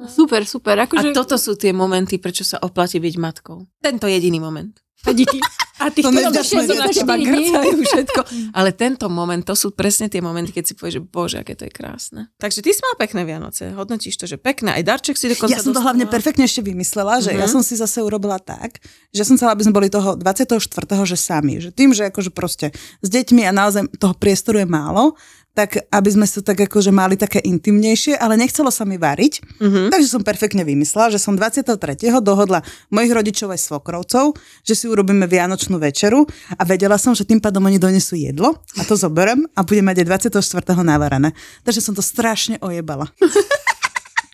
Super, 0.07 0.47
super. 0.47 0.79
A 0.79 0.87
Akože, 0.87 1.11
toto 1.11 1.35
sú 1.35 1.59
tie 1.59 1.75
momenty, 1.75 2.23
prečo 2.23 2.47
sa 2.47 2.55
oplatí 2.63 3.03
byť 3.03 3.15
matkou. 3.19 3.67
Tento 3.83 4.07
jediný 4.07 4.39
moment. 4.39 4.71
A 5.05 5.11
díky. 5.11 5.39
A 5.79 5.87
ty 5.87 6.03
To 6.03 6.11
to 6.11 6.19
nevďačné 6.19 6.61
za 6.61 6.75
na 6.75 6.85
dieťa. 6.85 6.99
teba 6.99 7.15
4 7.15 7.23
dní. 7.23 7.31
grcajú 7.47 7.71
všetko. 7.81 8.21
Ale 8.59 8.69
tento 8.73 9.07
moment, 9.07 9.39
to 9.39 9.55
sú 9.55 9.71
presne 9.71 10.05
tie 10.05 10.19
momenty, 10.19 10.51
keď 10.51 10.63
si 10.65 10.73
povieš, 10.73 10.93
že 10.93 11.01
bože, 11.01 11.37
aké 11.37 11.55
to 11.55 11.63
je 11.63 11.71
krásne. 11.71 12.27
Takže 12.35 12.59
ty 12.59 12.69
si 12.69 12.83
mal 12.83 12.99
pekné 12.99 13.23
Vianoce. 13.23 13.71
Hodnotíš 13.71 14.11
to, 14.13 14.27
že 14.27 14.35
pekné. 14.35 14.75
Aj 14.75 14.83
darček 14.83 15.15
si 15.15 15.31
dokonca 15.31 15.47
Ja 15.49 15.57
som 15.57 15.71
to 15.71 15.79
dostala. 15.79 15.95
hlavne 15.95 16.03
perfektne 16.05 16.43
ešte 16.43 16.59
vymyslela, 16.61 17.23
že 17.23 17.31
Mhm. 17.31 17.39
ja 17.39 17.47
som 17.47 17.63
si 17.63 17.73
zase 17.73 18.03
urobila 18.03 18.35
tak, 18.37 18.83
že 19.09 19.23
som 19.23 19.39
chcela, 19.39 19.55
aby 19.55 19.63
sme 19.63 19.71
boli 19.73 19.87
toho 19.87 20.19
24. 20.19 20.59
že 21.05 21.15
sami. 21.15 21.57
Že 21.57 21.71
tým, 21.71 21.95
že 21.95 22.03
akože 22.05 22.29
proste 22.29 22.75
s 22.99 23.07
deťmi 23.07 23.47
a 23.47 23.55
naozaj 23.55 23.87
toho 23.95 24.11
priestoru 24.13 24.59
je 24.59 24.67
málo, 24.67 25.15
tak 25.53 25.81
aby 25.91 26.09
sme 26.09 26.25
sa 26.29 26.39
tak 26.39 26.63
akože 26.65 26.93
mali 26.93 27.19
také 27.19 27.43
intimnejšie, 27.43 28.15
ale 28.15 28.39
nechcelo 28.39 28.71
sa 28.71 28.87
mi 28.87 28.95
variť. 28.95 29.59
Mhm. 29.59 29.91
Takže 29.91 30.07
som 30.07 30.23
perfektne 30.23 30.63
vymyslela, 30.63 31.11
že 31.11 31.19
som 31.19 31.35
23. 31.35 32.23
dohodla 32.23 32.63
mojich 32.93 33.11
rodičov 33.11 33.51
aj 33.51 33.59
svokrovcov, 33.59 34.37
že 34.63 34.73
si 34.77 34.85
urobíme 34.87 35.27
vianočnú 35.27 35.75
večeru 35.81 36.23
a 36.55 36.61
vedela 36.63 36.95
som, 36.95 37.11
že 37.11 37.27
tým 37.27 37.43
pádom 37.43 37.65
oni 37.67 37.81
donesú 37.81 38.15
jedlo 38.15 38.61
a 38.79 38.81
to 38.87 38.95
zoberem 38.95 39.43
a 39.57 39.65
budem 39.65 39.83
mať 39.83 40.05
aj 40.05 40.31
24. 40.31 40.79
navarené. 40.85 41.35
Takže 41.67 41.81
som 41.83 41.93
to 41.93 42.01
strašne 42.05 42.55
ojebala. 42.63 43.11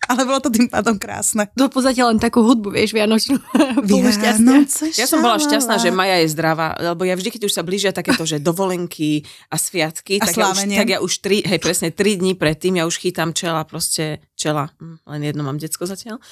Ale 0.06 0.22
bolo 0.26 0.38
to 0.38 0.50
tým 0.50 0.70
pádom 0.70 0.96
krásne. 0.96 1.50
To 1.58 1.66
v 1.66 1.72
podstate 1.74 1.98
len 1.98 2.18
takú 2.22 2.42
hudbu, 2.42 2.74
vieš, 2.74 2.94
vianočnú. 2.94 3.38
Vianoce, 3.86 4.94
Ja 4.94 5.06
som 5.06 5.20
bola 5.22 5.38
šťastná, 5.38 5.76
že 5.82 5.90
Maja 5.94 6.22
je 6.22 6.32
zdravá, 6.32 6.78
lebo 6.78 7.02
ja 7.06 7.18
vždy, 7.18 7.34
keď 7.34 7.42
už 7.50 7.54
sa 7.54 7.62
blížia 7.66 7.90
takéto, 7.90 8.22
že 8.22 8.38
dovolenky 8.42 9.26
a 9.50 9.56
sviatky, 9.58 10.22
A 10.22 10.26
tak, 10.30 10.36
ja 10.38 10.46
už, 10.50 10.58
tak 10.64 10.88
ja 10.88 10.98
už 11.02 11.12
tri, 11.18 11.42
hej, 11.42 11.58
presne 11.58 11.90
tri 11.90 12.14
dní 12.18 12.38
predtým, 12.38 12.78
ja 12.78 12.84
už 12.86 12.98
chytám 13.02 13.34
čela, 13.34 13.66
proste 13.66 14.22
čela, 14.38 14.70
hm, 14.78 15.02
len 15.06 15.20
jedno 15.26 15.42
mám 15.42 15.58
decko 15.58 15.86
zatiaľ, 15.86 16.22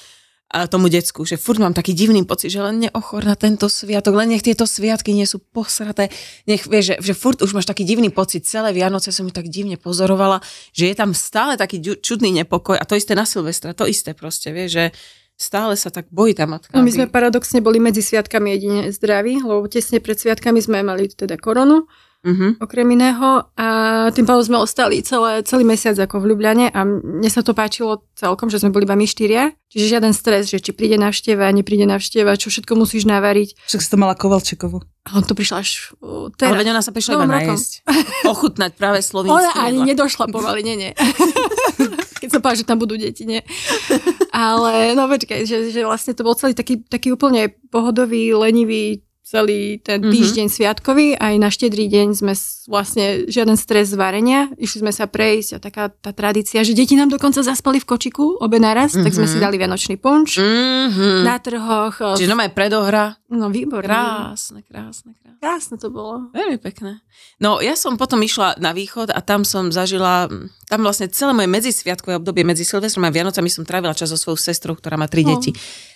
a 0.45 0.69
tomu 0.69 0.93
decku, 0.93 1.25
že 1.25 1.41
furt 1.41 1.57
mám 1.57 1.73
taký 1.73 1.97
divný 1.97 2.21
pocit, 2.21 2.53
že 2.53 2.61
len 2.61 2.85
neochor 2.85 3.25
na 3.25 3.33
tento 3.33 3.65
sviatok, 3.65 4.13
len 4.13 4.37
nech 4.37 4.45
tieto 4.45 4.69
sviatky 4.69 5.11
nie 5.11 5.25
sú 5.25 5.41
posraté, 5.41 6.13
nech 6.45 6.69
vieš, 6.69 6.93
že, 6.93 6.95
že 7.01 7.13
furt 7.17 7.41
už 7.41 7.57
máš 7.57 7.65
taký 7.65 7.81
divný 7.81 8.13
pocit, 8.13 8.45
celé 8.45 8.69
Vianoce 8.69 9.09
som 9.09 9.25
ju 9.25 9.33
tak 9.33 9.49
divne 9.49 9.75
pozorovala, 9.75 10.45
že 10.69 10.93
je 10.93 10.95
tam 10.95 11.17
stále 11.17 11.57
taký 11.57 11.81
čudný 11.81 12.29
nepokoj 12.29 12.77
a 12.77 12.85
to 12.85 12.93
isté 12.93 13.17
na 13.17 13.25
Silvestra, 13.25 13.73
to 13.73 13.89
isté 13.89 14.13
proste, 14.13 14.53
vieš, 14.53 14.69
že 14.71 14.85
stále 15.35 15.75
sa 15.75 15.91
tak 15.91 16.07
bojí 16.13 16.37
tá 16.37 16.47
matka. 16.47 16.71
No 16.71 16.85
my 16.85 16.91
sme 16.93 17.11
paradoxne 17.11 17.59
boli 17.59 17.81
medzi 17.81 18.05
sviatkami 18.05 18.55
jedine 18.55 18.81
zdraví, 18.93 19.43
lebo 19.43 19.67
tesne 19.67 19.99
pred 19.99 20.15
sviatkami 20.15 20.61
sme 20.63 20.85
mali 20.85 21.11
teda 21.11 21.35
koronu, 21.41 21.89
Mhm. 22.25 22.57
okrem 22.57 22.89
iného, 22.89 23.45
a 23.53 23.67
tým 24.09 24.25
pádom 24.25 24.41
sme 24.41 24.57
ostali 24.57 24.99
celé, 24.99 25.45
celý 25.45 25.61
mesiac 25.61 25.93
ako 25.95 26.17
v 26.19 26.33
Ljubljane 26.33 26.67
a 26.67 26.81
mne 26.81 27.29
sa 27.29 27.45
to 27.45 27.53
páčilo 27.53 28.01
celkom, 28.17 28.49
že 28.49 28.57
sme 28.57 28.73
boli 28.73 28.83
iba 28.83 28.97
my 28.97 29.05
štyria, 29.05 29.53
čiže 29.69 29.93
žiaden 29.93 30.09
stres, 30.09 30.49
že 30.49 30.57
či 30.57 30.73
príde 30.73 30.97
návšteva, 30.97 31.45
nepríde 31.53 31.85
návšteva, 31.85 32.33
čo 32.33 32.49
všetko 32.49 32.73
musíš 32.73 33.05
navariť. 33.05 33.61
Však 33.63 33.77
si 33.77 33.89
to 33.89 34.01
mala 34.01 34.17
Kovalčekovú. 34.17 34.81
A 35.05 35.09
on 35.13 35.23
to 35.23 35.37
prišla 35.37 35.61
až 35.61 35.93
Ale 36.01 36.33
teraz. 36.33 36.57
veď 36.57 36.67
ona 36.73 36.81
sa 36.81 36.89
prišla 36.89 37.13
iba 37.13 37.29
najesť. 37.29 37.71
Ochutnať 38.25 38.71
práve 38.73 39.05
slovinské 39.05 39.37
Ona 39.37 39.51
ani 39.61 39.85
jedlá. 39.85 39.89
nedošla 39.93 40.25
pomaly, 40.33 40.65
nie, 40.65 40.75
nie. 40.81 40.91
Keď 42.25 42.29
som 42.31 42.41
povedala, 42.41 42.57
že 42.57 42.65
tam 42.65 42.81
budú 42.81 42.97
deti, 42.97 43.21
nie. 43.21 43.45
Ale 44.33 44.97
no 44.97 45.05
počkaj, 45.05 45.45
že, 45.45 45.69
že 45.69 45.85
vlastne 45.85 46.17
to 46.17 46.25
bol 46.25 46.33
celý 46.33 46.57
taký, 46.57 46.81
taký 46.81 47.13
úplne 47.13 47.53
pohodový, 47.69 48.33
lenivý 48.33 49.05
celý 49.25 49.81
ten 49.81 50.05
Mhm. 50.05 50.13
týždeň 50.13 50.47
sviatkový. 50.47 51.17
Aj 51.17 51.33
na 51.35 51.49
štedrý 51.49 51.89
deň 51.89 52.07
sme 52.13 52.37
vlastne 52.69 53.25
žiaden 53.25 53.57
stres 53.57 53.89
z 53.89 53.97
varenia. 53.97 54.53
Išli 54.55 54.85
sme 54.85 54.93
sa 54.93 55.09
prejsť 55.09 55.49
a 55.51 55.59
taká 55.59 55.83
tá 55.89 56.13
tradícia, 56.13 56.61
že 56.61 56.71
deti 56.71 56.93
nám 56.93 57.09
dokonca 57.09 57.41
zaspali 57.41 57.81
v 57.81 57.89
kočiku 57.89 58.37
obe 58.37 58.61
naraz, 58.61 58.93
tak 58.93 59.09
sme 59.09 59.25
Mhm. 59.25 59.31
si 59.33 59.37
dali 59.41 59.57
vianočný 59.57 59.97
punč. 59.97 60.37
Mhm. 60.37 61.25
Na 61.25 61.41
trhoch. 61.41 61.97
Čiže 62.15 62.29
no 62.29 62.37
aj 62.37 62.53
predohra. 62.53 63.17
No 63.27 63.49
výborné. 63.49 63.89
Krásne, 63.89 64.61
krásne, 64.61 65.11
krásne. 65.17 65.41
Krásne 65.41 65.75
to 65.77 65.89
bolo. 65.89 66.29
Veľmi 66.29 66.57
pekné. 66.57 67.01
No 67.37 67.57
ja 67.59 67.73
som 67.73 67.97
potom 67.97 68.21
išla 68.21 68.55
na 68.57 68.71
východ 68.71 69.09
a 69.09 69.19
tam 69.19 69.41
som 69.41 69.69
zažila, 69.69 70.29
tam 70.65 70.79
vlastne 70.81 71.09
celé 71.09 71.33
moje 71.33 71.49
medzisviatkové 71.49 72.15
obdobie 72.15 72.45
medzi 72.45 72.61
Silvestrom 72.61 73.03
a 73.03 73.11
Vianocami 73.11 73.49
som 73.49 73.65
trávila 73.65 73.93
čas 73.93 74.09
so 74.09 74.17
svojou 74.17 74.37
sestrou, 74.37 74.77
ktorá 74.77 74.95
má 74.95 75.09
tri 75.09 75.25
No. 75.25 75.33
deti. 75.33 75.49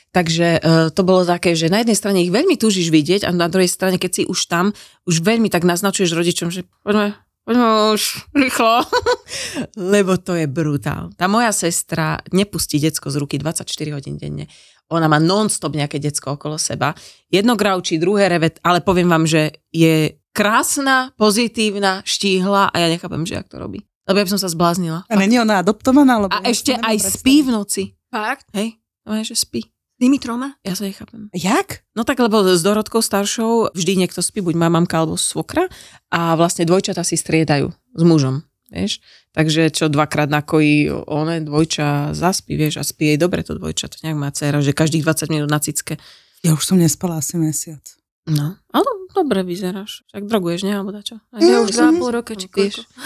Takže 0.09 0.47
uh, 0.57 0.89
to 0.89 1.01
bolo 1.05 1.21
také, 1.21 1.53
že 1.53 1.69
na 1.69 1.85
jednej 1.85 1.97
strane 1.97 2.25
ich 2.25 2.33
veľmi 2.33 2.57
túžiš 2.57 2.89
vidieť 2.89 3.25
a 3.25 3.31
na 3.33 3.45
druhej 3.45 3.69
strane, 3.69 4.01
keď 4.01 4.11
si 4.11 4.23
už 4.25 4.49
tam, 4.49 4.73
už 5.05 5.21
veľmi 5.21 5.53
tak 5.53 5.65
naznačuješ 5.65 6.17
rodičom, 6.17 6.49
že 6.49 6.65
poďme, 6.81 7.13
Poďme 7.49 7.97
už, 7.97 8.29
rýchlo. 8.37 8.85
Lebo 9.97 10.21
to 10.21 10.37
je 10.37 10.45
brutál. 10.45 11.09
Tá 11.17 11.25
moja 11.25 11.49
sestra 11.49 12.21
nepustí 12.29 12.77
decko 12.77 13.09
z 13.09 13.17
ruky 13.17 13.41
24 13.41 13.65
hodín 13.89 14.21
denne. 14.21 14.45
Ona 14.93 15.09
má 15.09 15.17
non-stop 15.17 15.73
nejaké 15.73 15.97
decko 15.97 16.37
okolo 16.37 16.61
seba. 16.61 16.93
Jedno 17.25 17.57
graučí, 17.57 17.97
druhé 17.97 18.29
revet, 18.29 18.61
ale 18.61 18.85
poviem 18.85 19.09
vám, 19.09 19.25
že 19.25 19.65
je 19.73 20.21
krásna, 20.29 21.09
pozitívna, 21.17 22.05
štíhla 22.05 22.69
a 22.69 22.75
ja 22.77 22.85
nechápem, 22.85 23.25
že 23.25 23.41
jak 23.41 23.49
to 23.49 23.57
robí. 23.57 23.81
Lebo 24.05 24.21
ja 24.21 24.25
by 24.29 24.33
som 24.37 24.41
sa 24.45 24.53
zbláznila. 24.53 25.09
A 25.09 25.13
není 25.17 25.41
ona 25.41 25.65
adoptovaná? 25.65 26.21
Lebo 26.21 26.33
A 26.33 26.45
ešte 26.45 26.77
aj 26.77 27.01
neviem 27.01 27.13
spí 27.17 27.35
v 27.41 27.49
noci. 27.49 27.83
Fakt? 28.13 28.45
Hej? 28.53 28.77
No, 29.09 29.17
že 29.25 29.33
spí. 29.33 29.65
Tými 29.99 30.15
troma? 30.15 30.55
Ja 30.63 30.79
sa 30.79 30.87
nechápem. 30.87 31.27
Jak? 31.35 31.83
No 31.91 32.07
tak, 32.07 32.23
lebo 32.23 32.39
s 32.47 32.63
Dorotkou 32.63 33.03
staršou 33.03 33.75
vždy 33.75 33.99
niekto 33.99 34.23
spí, 34.23 34.39
buď 34.39 34.55
má 34.55 34.71
mamka 34.71 34.95
alebo 34.95 35.19
svokra 35.19 35.67
a 36.07 36.39
vlastne 36.39 36.63
dvojčata 36.63 37.03
si 37.03 37.19
striedajú 37.19 37.67
s 37.69 38.01
mužom, 38.07 38.47
vieš. 38.71 39.03
Takže 39.35 39.67
čo 39.75 39.91
dvakrát 39.91 40.31
nakojí 40.31 40.87
one, 40.87 41.43
dvojča 41.43 42.15
zaspí, 42.15 42.55
vieš, 42.55 42.79
a 42.79 42.83
spí 42.87 43.11
jej 43.11 43.19
dobre 43.19 43.43
to 43.43 43.59
dvojča, 43.59 43.91
to 43.91 43.99
nejak 44.07 44.15
má 44.15 44.31
dcera, 44.31 44.63
že 44.63 44.71
každých 44.71 45.03
20 45.03 45.35
minút 45.35 45.51
na 45.51 45.59
cicke. 45.59 45.99
Ja 46.47 46.55
už 46.55 46.63
som 46.63 46.79
nespala 46.79 47.19
asi 47.19 47.35
mesiac. 47.35 47.83
No, 48.23 48.55
ale 48.71 48.87
dobre 49.11 49.43
vyzeráš. 49.43 50.07
Však 50.15 50.31
droguješ, 50.31 50.63
nie? 50.63 50.79
Alebo 50.79 50.95
dačo? 50.95 51.19
Aj, 51.35 51.43
Ja 51.43 51.59
No, 51.59 51.67
už 51.67 51.75
dva 51.75 51.91
pol 51.91 52.09
roka, 52.15 52.39
či. 52.39 52.47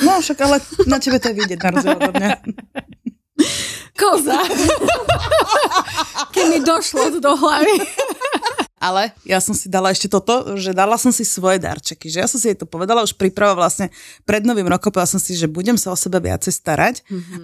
No 0.06 0.22
však 0.22 0.38
ale 0.46 0.62
na 0.86 1.02
tebe 1.02 1.18
to 1.18 1.34
je 1.34 1.36
vidieť 1.42 1.58
na 1.58 1.70
rozdiel. 1.74 1.98
Koza. 3.94 4.42
Keď 6.34 6.46
mi 6.50 6.60
došlo 6.66 7.14
to 7.14 7.20
do 7.22 7.34
hlavy. 7.38 7.78
Ale 8.84 9.16
ja 9.24 9.40
som 9.40 9.56
si 9.56 9.72
dala 9.72 9.96
ešte 9.96 10.12
toto, 10.12 10.60
že 10.60 10.76
dala 10.76 11.00
som 11.00 11.08
si 11.16 11.24
svoje 11.24 11.56
darčeky. 11.56 12.12
Že 12.12 12.18
ja 12.20 12.28
som 12.28 12.36
si 12.36 12.52
jej 12.52 12.58
to 12.60 12.68
povedala 12.68 13.00
už 13.00 13.16
príprava 13.16 13.56
vlastne 13.56 13.88
pred 14.28 14.44
novým 14.44 14.68
rokom. 14.68 14.92
Povedala 14.92 15.08
som 15.08 15.24
si, 15.24 15.40
že 15.40 15.48
budem 15.48 15.80
sa 15.80 15.96
o 15.96 15.96
seba 15.96 16.20
viacej 16.20 16.52
starať 16.52 16.96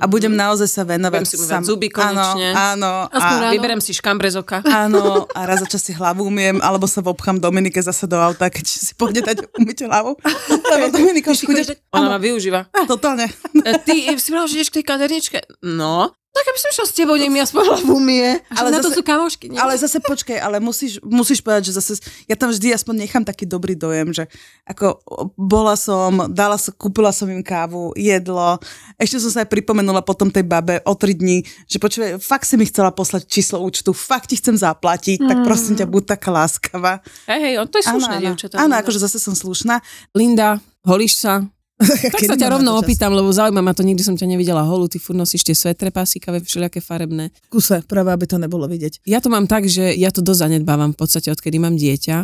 a 0.04 0.06
budem 0.12 0.36
naozaj 0.36 0.68
sa 0.68 0.84
venovať. 0.84 1.24
Budem 1.24 1.32
si 1.32 1.40
umývať 1.40 1.64
zuby 1.64 1.88
konečne. 1.88 2.52
Áno, 2.52 3.08
áno. 3.08 3.08
Aspoň 3.08 3.38
A, 3.40 3.44
ráno. 3.48 3.54
Vyberem 3.56 3.80
si 3.80 3.96
škambre 3.96 4.28
z 4.28 4.44
oka. 4.44 4.60
áno, 4.68 5.32
a 5.32 5.40
raz 5.48 5.64
za 5.64 5.68
čas 5.72 5.80
si 5.80 5.96
hlavu 5.96 6.28
umiem, 6.28 6.60
alebo 6.60 6.92
sa 6.92 7.00
vobchám 7.00 7.40
Dominike 7.40 7.80
zase 7.80 8.04
do 8.04 8.20
auta, 8.20 8.52
keď 8.52 8.66
si 8.68 8.92
pôjde 9.00 9.24
dať 9.24 9.48
umyť 9.56 9.88
hlavu. 9.88 10.20
Lebo 10.52 10.86
Dominika 10.92 11.32
už 11.32 11.48
chude... 11.48 11.64
Ona 11.96 12.08
ma 12.12 12.20
využíva. 12.20 12.68
Totálne. 12.84 13.32
E, 13.64 13.80
Ty 13.80 13.96
si 14.20 14.28
vravel, 14.36 14.52
že 14.52 14.56
ideš 14.60 14.76
k 14.76 14.84
tej 14.84 14.86
kaderničke? 14.92 15.40
No, 15.64 16.12
tak 16.40 16.46
aby 16.46 16.56
som 16.58 16.72
šla 16.72 16.86
s 16.88 16.94
tebou, 16.94 17.14
nech 17.14 17.28
mi 17.28 17.38
aspoň 17.38 17.62
hlavu 17.62 17.92
umie. 17.94 18.40
Ale 18.50 18.72
na 18.72 18.80
to 18.80 18.88
zase- 18.88 18.96
sú 18.96 19.04
kamošky, 19.04 19.46
nie? 19.46 19.60
Ale 19.60 19.76
zase 19.76 20.00
počkaj, 20.00 20.40
ale 20.40 20.58
musíš, 20.58 21.04
musíš 21.04 21.44
povedať, 21.44 21.68
že 21.68 21.74
zase, 21.76 22.00
ja 22.24 22.34
tam 22.34 22.48
vždy 22.48 22.72
aspoň 22.72 22.96
nechám 22.98 23.22
taký 23.22 23.44
dobrý 23.44 23.76
dojem, 23.76 24.16
že 24.16 24.32
ako 24.64 25.04
bola 25.36 25.76
som, 25.76 26.32
dala 26.32 26.56
som, 26.56 26.72
kúpila 26.74 27.12
som 27.12 27.28
im 27.28 27.44
kávu, 27.44 27.92
jedlo, 27.94 28.56
ešte 28.96 29.20
som 29.20 29.28
sa 29.30 29.44
aj 29.44 29.52
pripomenula 29.52 30.00
potom 30.00 30.32
tej 30.32 30.48
babe 30.48 30.80
o 30.82 30.96
tri 30.96 31.12
dní, 31.12 31.42
že 31.66 31.76
počúvaj, 31.76 32.16
fakt 32.18 32.48
si 32.48 32.56
mi 32.56 32.64
chcela 32.64 32.90
poslať 32.90 33.28
číslo 33.28 33.60
účtu, 33.60 33.92
fakt 33.92 34.32
ti 34.32 34.40
chcem 34.40 34.56
zaplatiť, 34.56 35.20
tak 35.20 35.44
prosím 35.44 35.76
ťa, 35.76 35.84
buď 35.86 36.16
taká 36.16 36.32
láskavá. 36.32 37.04
Hej, 37.28 37.40
hej, 37.42 37.54
on 37.58 37.68
to 37.68 37.76
je 37.76 37.86
slušné, 37.86 38.16
dievčatá. 38.22 38.56
Áno, 38.56 38.78
akože 38.78 39.02
zase 39.02 39.18
som 39.18 39.34
slušná. 39.34 39.84
Linda, 40.16 40.62
holíš 40.86 41.20
sa? 41.20 41.44
Tak 41.80 42.20
sa 42.28 42.36
ťa 42.36 42.60
rovno 42.60 42.76
opýtam, 42.76 43.16
lebo 43.16 43.32
zaujíma 43.32 43.64
ma 43.64 43.72
to, 43.72 43.88
nikdy 43.88 44.04
som 44.04 44.20
ťa 44.20 44.28
nevidela 44.28 44.68
holú, 44.68 44.92
ty 44.92 45.00
furt 45.00 45.16
nosíš 45.16 45.48
tie 45.48 45.56
svetre 45.56 45.96
pasíkavé, 45.96 46.44
všelijaké 46.44 46.84
farebné. 46.84 47.32
Kuse, 47.48 47.88
práve 47.88 48.12
aby 48.12 48.28
to 48.28 48.36
nebolo 48.36 48.68
vidieť. 48.68 49.08
Ja 49.08 49.24
to 49.24 49.32
mám 49.32 49.48
tak, 49.48 49.64
že 49.64 49.96
ja 49.96 50.12
to 50.12 50.20
dosť 50.20 50.52
zanedbávam 50.52 50.92
v 50.92 51.00
podstate, 51.00 51.32
odkedy 51.32 51.56
mám 51.56 51.80
dieťa. 51.80 52.18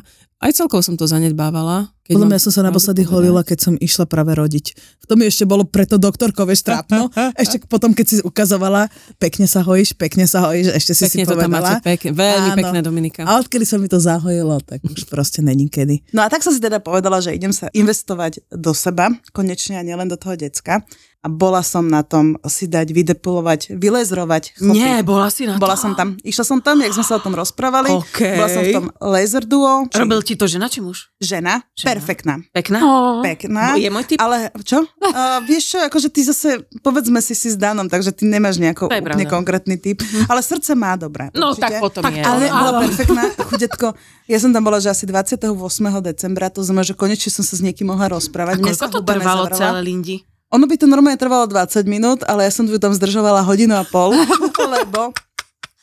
Aj 0.43 0.51
celkovo 0.51 0.83
som 0.83 0.99
to 0.99 1.07
zanedbávala. 1.07 1.94
Keď 2.05 2.13
Podľa 2.21 2.29
mňa 2.29 2.39
som 2.39 2.53
sa 2.53 2.61
naposledy 2.61 3.01
holila, 3.01 3.41
keď 3.41 3.57
som 3.65 3.73
išla 3.81 4.05
práve 4.05 4.37
rodiť. 4.37 4.65
V 5.01 5.05
tom 5.09 5.17
mi 5.17 5.25
ešte 5.25 5.41
bolo 5.41 5.65
preto 5.65 5.97
doktorkové 5.97 6.53
štrápno. 6.53 7.09
Ešte 7.41 7.65
potom, 7.65 7.97
keď 7.97 8.05
si 8.05 8.15
ukazovala, 8.21 8.93
pekne 9.17 9.49
sa 9.49 9.65
hojíš, 9.65 9.97
pekne 9.97 10.29
sa 10.29 10.45
hojíš, 10.45 10.69
ešte 10.77 10.93
si 10.93 11.03
Pekne 11.09 11.25
si 11.25 11.25
to 11.25 11.33
tam 11.33 11.49
povedala. 11.49 11.81
máte, 11.81 11.81
pekne, 11.81 12.09
veľmi 12.13 12.49
Áno. 12.53 12.59
pekné 12.61 12.79
Dominika. 12.85 13.21
A 13.25 13.41
odkedy 13.41 13.65
sa 13.65 13.81
mi 13.81 13.89
to 13.89 13.97
zahojilo, 13.97 14.61
tak 14.61 14.85
už 14.85 15.09
proste 15.09 15.41
není 15.41 15.65
kedy. 15.65 16.13
No 16.13 16.21
a 16.21 16.29
tak 16.29 16.45
som 16.45 16.53
si 16.53 16.61
teda 16.61 16.77
povedala, 16.77 17.17
že 17.25 17.33
idem 17.33 17.49
sa 17.49 17.73
investovať 17.73 18.45
do 18.53 18.69
seba, 18.77 19.09
konečne 19.33 19.81
a 19.81 19.83
nielen 19.83 20.05
do 20.05 20.13
toho 20.13 20.37
decka. 20.37 20.85
A 21.25 21.27
bola 21.27 21.65
som 21.65 21.81
na 21.89 22.05
tom 22.05 22.37
si 22.45 22.69
dať 22.69 22.93
vydepulovať, 22.93 23.73
vylezrovať. 23.73 24.61
chlopy. 24.61 24.77
Nie, 24.77 25.01
bola 25.01 25.33
si 25.33 25.49
na 25.49 25.57
to. 25.57 25.65
Bola 25.65 25.73
som 25.73 25.97
tam, 25.97 26.13
išla 26.21 26.45
som 26.45 26.61
tam, 26.61 26.85
jak 26.85 26.93
sme 26.93 27.01
sa 27.01 27.17
o 27.17 27.21
tom 27.25 27.33
rozprávali. 27.33 27.89
Okej. 27.89 28.37
Bola 28.37 28.49
som 28.53 28.61
v 28.61 28.69
tom 28.69 28.85
laser 29.01 29.41
duo. 29.41 29.89
či 29.89 29.97
Robil 30.05 30.21
ti 30.21 30.37
to 30.37 30.45
žena 30.45 30.69
či 30.69 30.85
muž? 30.85 31.09
Žena, 31.17 31.65
Žena. 31.73 31.87
perfektná. 31.97 32.33
Pekná? 32.53 32.79
Oh. 32.85 33.25
Pekná. 33.25 33.73
Je 33.73 33.89
môj 33.89 34.05
typ. 34.05 34.21
Ale 34.21 34.53
čo? 34.61 34.85
Uh, 35.15 35.39
vieš 35.47 35.71
čo, 35.71 35.79
akože 35.79 36.11
ty 36.11 36.27
zase, 36.27 36.67
povedzme 36.83 37.23
si 37.23 37.31
si 37.37 37.47
s 37.47 37.55
Danom, 37.55 37.87
takže 37.87 38.11
ty 38.11 38.27
nemáš 38.27 38.59
je 38.59 38.67
úplne 38.75 39.23
pravda. 39.23 39.31
konkrétny 39.31 39.79
typ, 39.79 40.03
ale 40.27 40.43
srdce 40.43 40.75
má 40.75 40.99
dobré. 40.99 41.31
No 41.31 41.55
určite. 41.55 41.79
tak 41.79 41.79
potom 41.79 42.03
je. 42.11 42.19
Ale 42.19 42.51
bola 42.51 42.83
perfektná, 42.83 43.23
chudetko. 43.47 43.95
Ja 44.27 44.37
som 44.43 44.51
tam 44.51 44.67
bola, 44.67 44.83
že 44.83 44.91
asi 44.91 45.07
28. 45.07 45.55
decembra, 46.03 46.51
to 46.51 46.67
znamená, 46.67 46.83
že 46.83 46.99
konečne 46.99 47.31
som 47.31 47.47
sa 47.47 47.55
s 47.55 47.63
niekým 47.63 47.87
mohla 47.87 48.11
rozprávať. 48.11 48.59
Sa 48.75 48.91
Koľko 48.91 48.91
to 48.91 48.99
trvalo 49.07 49.43
celé, 49.55 49.79
Lindi? 49.87 50.34
Ono 50.55 50.71
by 50.71 50.79
to 50.79 50.87
normálne 50.87 51.19
trvalo 51.19 51.51
20 51.51 51.83
minút, 51.83 52.23
ale 52.23 52.47
ja 52.47 52.51
som 52.55 52.63
tu 52.63 52.79
tam 52.79 52.95
zdržovala 52.95 53.43
hodinu 53.43 53.75
a 53.75 53.83
pol, 53.83 54.15
lebo 54.79 55.11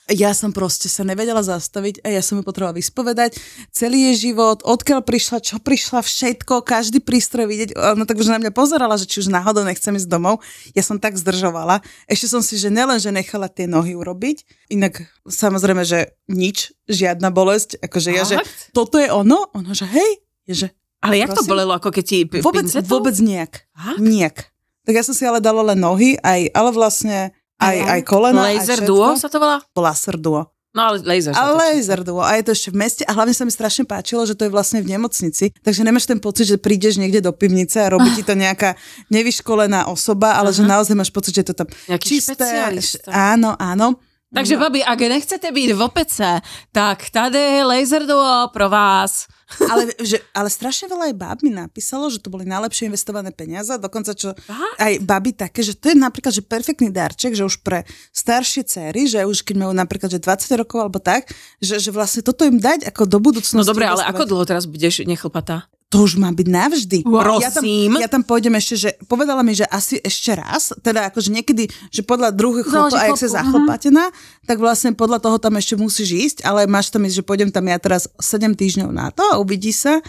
ja 0.08 0.32
som 0.32 0.48
proste 0.48 0.88
sa 0.88 1.04
nevedela 1.04 1.44
zastaviť 1.44 2.00
a 2.02 2.08
ja 2.08 2.24
som 2.24 2.40
ju 2.40 2.44
potrebovala 2.44 2.80
vyspovedať. 2.80 3.36
Celý 3.68 4.12
jej 4.12 4.32
život, 4.32 4.64
odkiaľ 4.64 5.04
prišla, 5.04 5.44
čo 5.44 5.60
prišla, 5.60 6.00
všetko, 6.00 6.64
každý 6.64 7.04
prístroj 7.04 7.48
vidieť. 7.48 7.70
No 7.96 8.08
tak 8.08 8.16
už 8.16 8.32
na 8.32 8.40
mňa 8.40 8.52
pozerala, 8.52 8.96
že 8.96 9.04
či 9.04 9.20
už 9.20 9.28
náhodou 9.28 9.60
nechcem 9.64 9.92
ísť 9.92 10.08
domov. 10.08 10.40
Ja 10.72 10.80
som 10.80 10.96
tak 10.96 11.20
zdržovala. 11.20 11.84
Ešte 12.08 12.32
som 12.32 12.40
si, 12.40 12.56
že 12.56 12.72
nelen, 12.72 12.96
že 12.96 13.12
nechala 13.12 13.52
tie 13.52 13.68
nohy 13.68 13.92
urobiť, 13.92 14.68
inak 14.72 15.04
samozrejme, 15.28 15.84
že 15.84 16.16
nič, 16.32 16.72
žiadna 16.88 17.28
bolesť, 17.28 17.76
akože 17.80 18.10
ja, 18.12 18.24
že 18.24 18.36
toto 18.72 18.96
je 18.96 19.08
ono, 19.08 19.48
ono, 19.52 19.72
že 19.72 19.84
hej, 19.84 20.12
je, 20.48 20.66
že 20.66 20.68
Ale 21.02 21.18
jak 21.18 21.34
to 21.34 21.42
Prosím? 21.42 21.50
bolelo, 21.56 21.72
ako 21.78 21.88
keď 21.88 22.04
ti 22.04 22.18
p- 22.26 22.42
Vôbec, 22.42 22.62
pincetou? 22.68 22.90
vôbec 22.90 23.16
nejak. 23.18 23.52
Fakt? 23.74 23.98
Nijak. 23.98 24.51
Tak 24.82 24.94
ja 24.98 25.04
som 25.06 25.14
si 25.14 25.22
ale 25.22 25.38
dala 25.38 25.62
len 25.62 25.78
nohy, 25.78 26.18
aj, 26.18 26.50
ale 26.50 26.70
vlastne 26.74 27.30
aj, 27.62 27.76
aj 27.86 28.00
kolena. 28.02 28.50
Laser 28.50 28.82
aj 28.82 28.88
duo 28.88 29.14
sa 29.14 29.30
to 29.30 29.38
volá? 29.38 29.62
Laser 29.78 30.18
duo. 30.18 30.50
No 30.72 30.88
ale 30.88 31.04
laser 31.04 31.36
Ale 31.36 31.52
laser 31.76 32.00
duo. 32.00 32.24
A 32.24 32.32
je 32.40 32.48
to 32.48 32.56
ešte 32.56 32.72
v 32.72 32.80
meste. 32.80 33.02
A 33.04 33.12
hlavne 33.12 33.36
sa 33.36 33.44
mi 33.44 33.52
strašne 33.52 33.84
páčilo, 33.84 34.24
že 34.24 34.32
to 34.32 34.48
je 34.48 34.50
vlastne 34.50 34.80
v 34.80 34.88
nemocnici. 34.96 35.52
Takže 35.60 35.84
nemáš 35.84 36.08
ten 36.08 36.16
pocit, 36.16 36.48
že 36.48 36.56
prídeš 36.56 36.96
niekde 36.96 37.20
do 37.20 37.28
pivnice 37.36 37.76
a 37.76 37.92
robí 37.92 38.08
ti 38.16 38.24
to 38.24 38.32
nejaká 38.32 38.72
nevyškolená 39.12 39.84
osoba, 39.92 40.40
ale 40.40 40.48
že 40.48 40.64
naozaj 40.64 40.96
máš 40.96 41.12
pocit, 41.12 41.36
že 41.36 41.44
je 41.44 41.48
to 41.52 41.56
tam 41.60 41.68
Nejaký 41.92 42.06
čisté. 42.08 42.32
špecialista. 42.40 43.10
Áno, 43.12 43.52
áno. 43.60 44.00
Takže, 44.32 44.56
babi, 44.56 44.80
ak 44.80 44.96
nechcete 44.96 45.52
byť 45.52 45.70
v 45.76 45.80
opece, 45.84 46.40
tak 46.72 47.12
tady 47.12 47.36
je 47.36 47.68
laser 47.68 48.08
duo 48.08 48.48
pro 48.48 48.72
vás. 48.72 49.28
Ale, 49.72 49.92
že, 50.00 50.20
ale 50.36 50.48
strašne 50.52 50.88
veľa 50.92 51.12
aj 51.12 51.14
báb 51.16 51.38
mi 51.42 51.50
napísalo, 51.52 52.08
že 52.12 52.20
to 52.20 52.28
boli 52.28 52.44
najlepšie 52.44 52.88
investované 52.88 53.32
peniaze, 53.32 53.72
dokonca 53.80 54.12
čo 54.12 54.36
aj 54.78 54.92
baby 55.02 55.32
také, 55.32 55.64
že 55.64 55.74
to 55.76 55.92
je 55.92 55.96
napríklad 55.96 56.32
že 56.32 56.44
perfektný 56.44 56.92
darček, 56.92 57.32
že 57.32 57.46
už 57.46 57.64
pre 57.64 57.88
staršie 58.12 58.68
céry, 58.68 59.08
že 59.08 59.24
už 59.24 59.42
keď 59.42 59.66
majú 59.66 59.72
napríklad 59.72 60.12
že 60.12 60.20
20 60.20 60.60
rokov 60.60 60.78
alebo 60.84 60.98
tak, 61.00 61.32
že, 61.58 61.80
že 61.80 61.90
vlastne 61.94 62.20
toto 62.20 62.44
im 62.44 62.60
dať 62.60 62.88
ako 62.88 63.08
do 63.08 63.18
budúcnosti. 63.18 63.56
No 63.56 63.66
dobre, 63.66 63.88
ale 63.88 64.04
ako 64.04 64.28
dlho 64.28 64.44
teraz 64.44 64.68
budeš 64.68 65.04
nechlpatá? 65.08 65.71
To 65.92 66.02
už 66.02 66.16
má 66.16 66.32
byť 66.32 66.48
navždy. 66.48 66.98
Wow. 67.04 67.36
Ja 67.38 67.52
tam, 67.52 67.62
ja 68.00 68.08
tam 68.08 68.24
pôjdem 68.24 68.56
ešte, 68.56 68.74
že 68.74 68.88
povedala 69.04 69.44
mi, 69.44 69.52
že 69.52 69.68
asi 69.68 70.00
ešte 70.00 70.32
raz, 70.32 70.72
teda 70.80 71.12
akože 71.12 71.28
niekedy, 71.28 71.68
že 71.88 72.00
podľa 72.00 72.32
druhých 72.32 72.64
chlopov, 72.64 72.96
Záleží 72.96 72.96
a 72.98 73.10
jak 73.12 73.18
sa 73.18 73.20
chlopku, 73.20 73.36
zachlpatená, 73.36 74.04
tak 74.42 74.56
vlastne 74.56 74.90
podľa 74.92 75.20
toho 75.20 75.36
tam 75.36 75.52
ešte 75.54 75.76
musíš 75.76 76.08
ísť, 76.10 76.38
ale 76.42 76.64
máš 76.64 76.88
tam 76.88 77.04
ísť, 77.04 77.20
že 77.20 77.24
pôjdem 77.24 77.48
tam 77.48 77.68
ja 77.68 77.76
teraz 77.76 78.08
7 78.16 78.56
týždňov 78.56 78.88
na 78.88 79.12
to 79.12 79.20
a 79.22 79.36
uvidí 79.36 79.70
sa, 79.70 80.00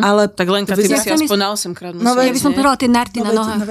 ale 0.00 0.28
Tak 0.28 0.44
Lenka, 0.44 0.76
ty 0.76 0.84
by 0.84 0.94
si 0.94 1.08
Ja 1.08 1.16
aspoň 1.16 1.38
na 1.40 1.48
8 1.50 1.72
krát 1.72 1.92
No, 1.96 2.12
Ja 2.14 2.28
by 2.28 2.38
som 2.38 2.52
povedala 2.52 2.76
tie 2.76 2.86
narty 2.86 3.18
na 3.18 3.32
veď- 3.32 3.38
nohách. 3.40 3.58
no 3.58 3.64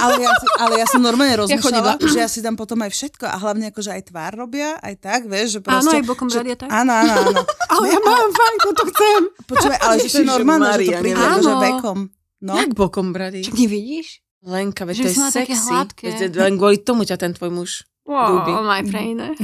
ale, 0.00 0.14
ja, 0.18 0.30
ale 0.58 0.74
ja 0.80 0.86
som 0.88 0.98
normálne 0.98 1.36
rozmýšľala, 1.44 2.00
chodila. 2.00 2.08
že 2.08 2.18
ja 2.18 2.28
si 2.28 2.40
dám 2.40 2.56
potom 2.56 2.80
aj 2.80 2.90
všetko 2.90 3.24
a 3.24 3.36
hlavne 3.36 3.68
akože 3.68 3.90
aj 3.92 4.02
tvár 4.08 4.32
robia, 4.34 4.80
aj 4.80 4.94
tak, 4.96 5.20
vieš, 5.28 5.46
že 5.52 5.58
Áno, 5.60 5.68
proste... 5.68 5.96
aj 5.96 6.04
bokom 6.08 6.26
že, 6.26 6.40
radia 6.40 6.56
tak. 6.56 6.68
Áno, 6.72 6.92
áno, 6.96 7.12
áno. 7.28 7.40
Ale 7.76 7.84
ja 7.86 8.00
mám 8.00 8.30
fajn, 8.32 8.56
to 8.64 8.84
chcem. 8.88 9.20
Počúvaj, 9.46 9.78
ale 9.78 9.94
že 9.98 10.08
to 10.08 10.18
je 10.18 10.26
normálne, 10.34 10.66
že 10.74 10.90
to 10.90 11.09
Akože 11.14 11.52
Áno. 11.52 11.62
vekom. 11.62 11.98
No. 12.40 12.52
Jak 12.56 12.72
bokom, 12.72 13.12
brady? 13.12 13.44
Čo 13.44 13.52
nevidíš? 13.52 14.24
Lenka, 14.40 14.88
veď 14.88 14.94
Že 14.96 15.04
to 15.04 15.10
je 15.10 15.16
sexy. 15.28 15.74
Veď 16.00 16.32
Len 16.40 16.56
kvôli 16.56 16.80
tomu 16.80 17.04
ťa 17.04 17.20
ten 17.20 17.36
tvoj 17.36 17.52
muž 17.52 17.70
ľúbi. 18.10 18.52
Wow, 18.52 18.66
maj 18.66 18.82
prejné. 18.88 19.36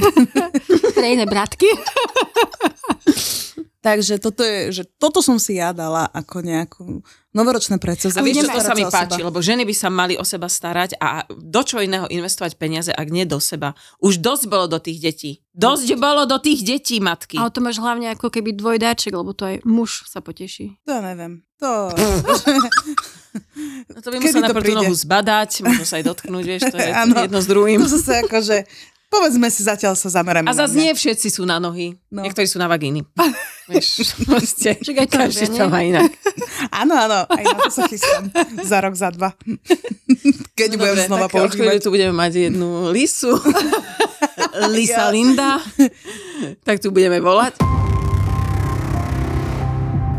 prejné 0.97 1.23
bratky. 1.29 1.69
Takže 3.77 4.19
toto 4.19 4.43
je, 4.43 4.73
že 4.75 4.83
toto 4.99 5.23
som 5.23 5.39
si 5.39 5.63
ja 5.63 5.71
dala 5.71 6.11
ako 6.11 6.43
nejakú 6.43 6.85
novoročné 7.31 7.79
predsavzatie. 7.79 8.19
A 8.19 8.25
vieš, 8.25 8.43
čo 8.43 8.51
to 8.51 8.59
sa 8.59 8.75
mi 8.75 8.83
páči, 8.83 9.23
seba. 9.23 9.31
lebo 9.31 9.39
ženy 9.39 9.63
by 9.63 9.75
sa 9.77 9.87
mali 9.87 10.19
o 10.19 10.27
seba 10.27 10.51
starať 10.51 10.99
a 10.99 11.23
do 11.31 11.61
čo 11.63 11.79
iného 11.79 12.03
investovať 12.11 12.59
peniaze, 12.59 12.91
ak 12.91 13.07
nie 13.07 13.23
do 13.23 13.39
seba. 13.39 13.79
Už 14.03 14.19
dosť 14.19 14.51
bolo 14.51 14.67
do 14.67 14.83
tých 14.83 14.99
detí. 14.99 15.31
Dosť 15.55 15.95
bolo 15.95 16.27
do 16.27 16.35
tých 16.35 16.67
detí, 16.67 16.99
matky. 16.99 17.39
Ale 17.39 17.47
to 17.47 17.63
máš 17.63 17.79
hlavne 17.79 18.11
ako 18.11 18.27
keby 18.27 18.59
dvojdáček, 18.59 19.15
lebo 19.15 19.31
to 19.31 19.55
aj 19.55 19.63
muž 19.63 20.03
sa 20.03 20.19
poteší. 20.19 20.75
To 20.83 20.99
ja 20.99 20.99
neviem. 20.99 21.46
To... 21.59 21.69
No 23.87 24.01
to 24.01 24.09
by 24.09 24.17
musel 24.19 24.41
najprv 24.41 24.61
tú 24.61 24.65
príde? 24.65 24.77
nohu 24.81 24.93
zbadať, 24.93 25.61
možno 25.61 25.85
sa 25.85 25.97
aj 25.97 26.05
dotknúť, 26.05 26.43
vieš, 26.43 26.61
to 26.69 26.77
je 26.77 26.89
Áno. 26.89 27.13
jedno 27.21 27.37
s 27.37 27.45
druhým. 27.45 27.77
To 27.77 27.85
zase 27.87 28.25
akože, 28.25 28.65
povedzme 29.07 29.47
si, 29.47 29.61
zatiaľ 29.61 29.93
sa 29.93 30.09
zameráme 30.09 30.45
A 30.45 30.53
na 30.53 30.57
zase 30.57 30.73
nie 30.75 30.89
všetci 30.89 31.27
sú 31.29 31.45
na 31.45 31.57
nohy. 31.57 31.93
No. 32.09 32.25
Niektorí 32.25 32.45
sú 32.45 32.57
na 32.57 32.65
vagíny. 32.65 33.05
Vieš, 33.69 34.17
proste, 34.25 34.73
aj 34.73 35.07
to 35.07 35.17
každý 35.17 35.53
má 35.65 35.81
inak. 35.81 36.09
Áno, 36.81 36.97
áno, 36.97 37.29
aj 37.29 37.43
na 37.43 37.57
to 37.61 37.69
sa 37.69 37.85
chystám. 37.85 38.29
za 38.65 38.77
rok, 38.81 38.93
za 38.97 39.13
dva. 39.13 39.29
Keď 40.57 40.69
No 40.73 40.77
budem 40.77 40.95
dobre, 40.97 41.05
znova 41.05 41.27
používať. 41.29 41.77
tu 41.81 41.89
budeme 41.89 42.13
mať 42.13 42.49
jednu 42.49 42.89
lisu. 42.89 43.37
Lisa 44.67 45.09
Ja. 45.09 45.13
Linda. 45.13 45.49
tak 46.65 46.81
tu 46.81 46.89
budeme 46.89 47.21
volať. 47.21 47.61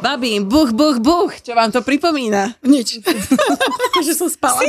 Babi, 0.00 0.40
buch, 0.40 0.72
buch, 0.72 0.96
buch. 0.98 1.32
Čo 1.44 1.52
vám 1.52 1.68
to 1.68 1.84
pripomína? 1.84 2.56
Nič. 2.64 3.04
že 4.06 4.12
som 4.16 4.32
spala. 4.32 4.64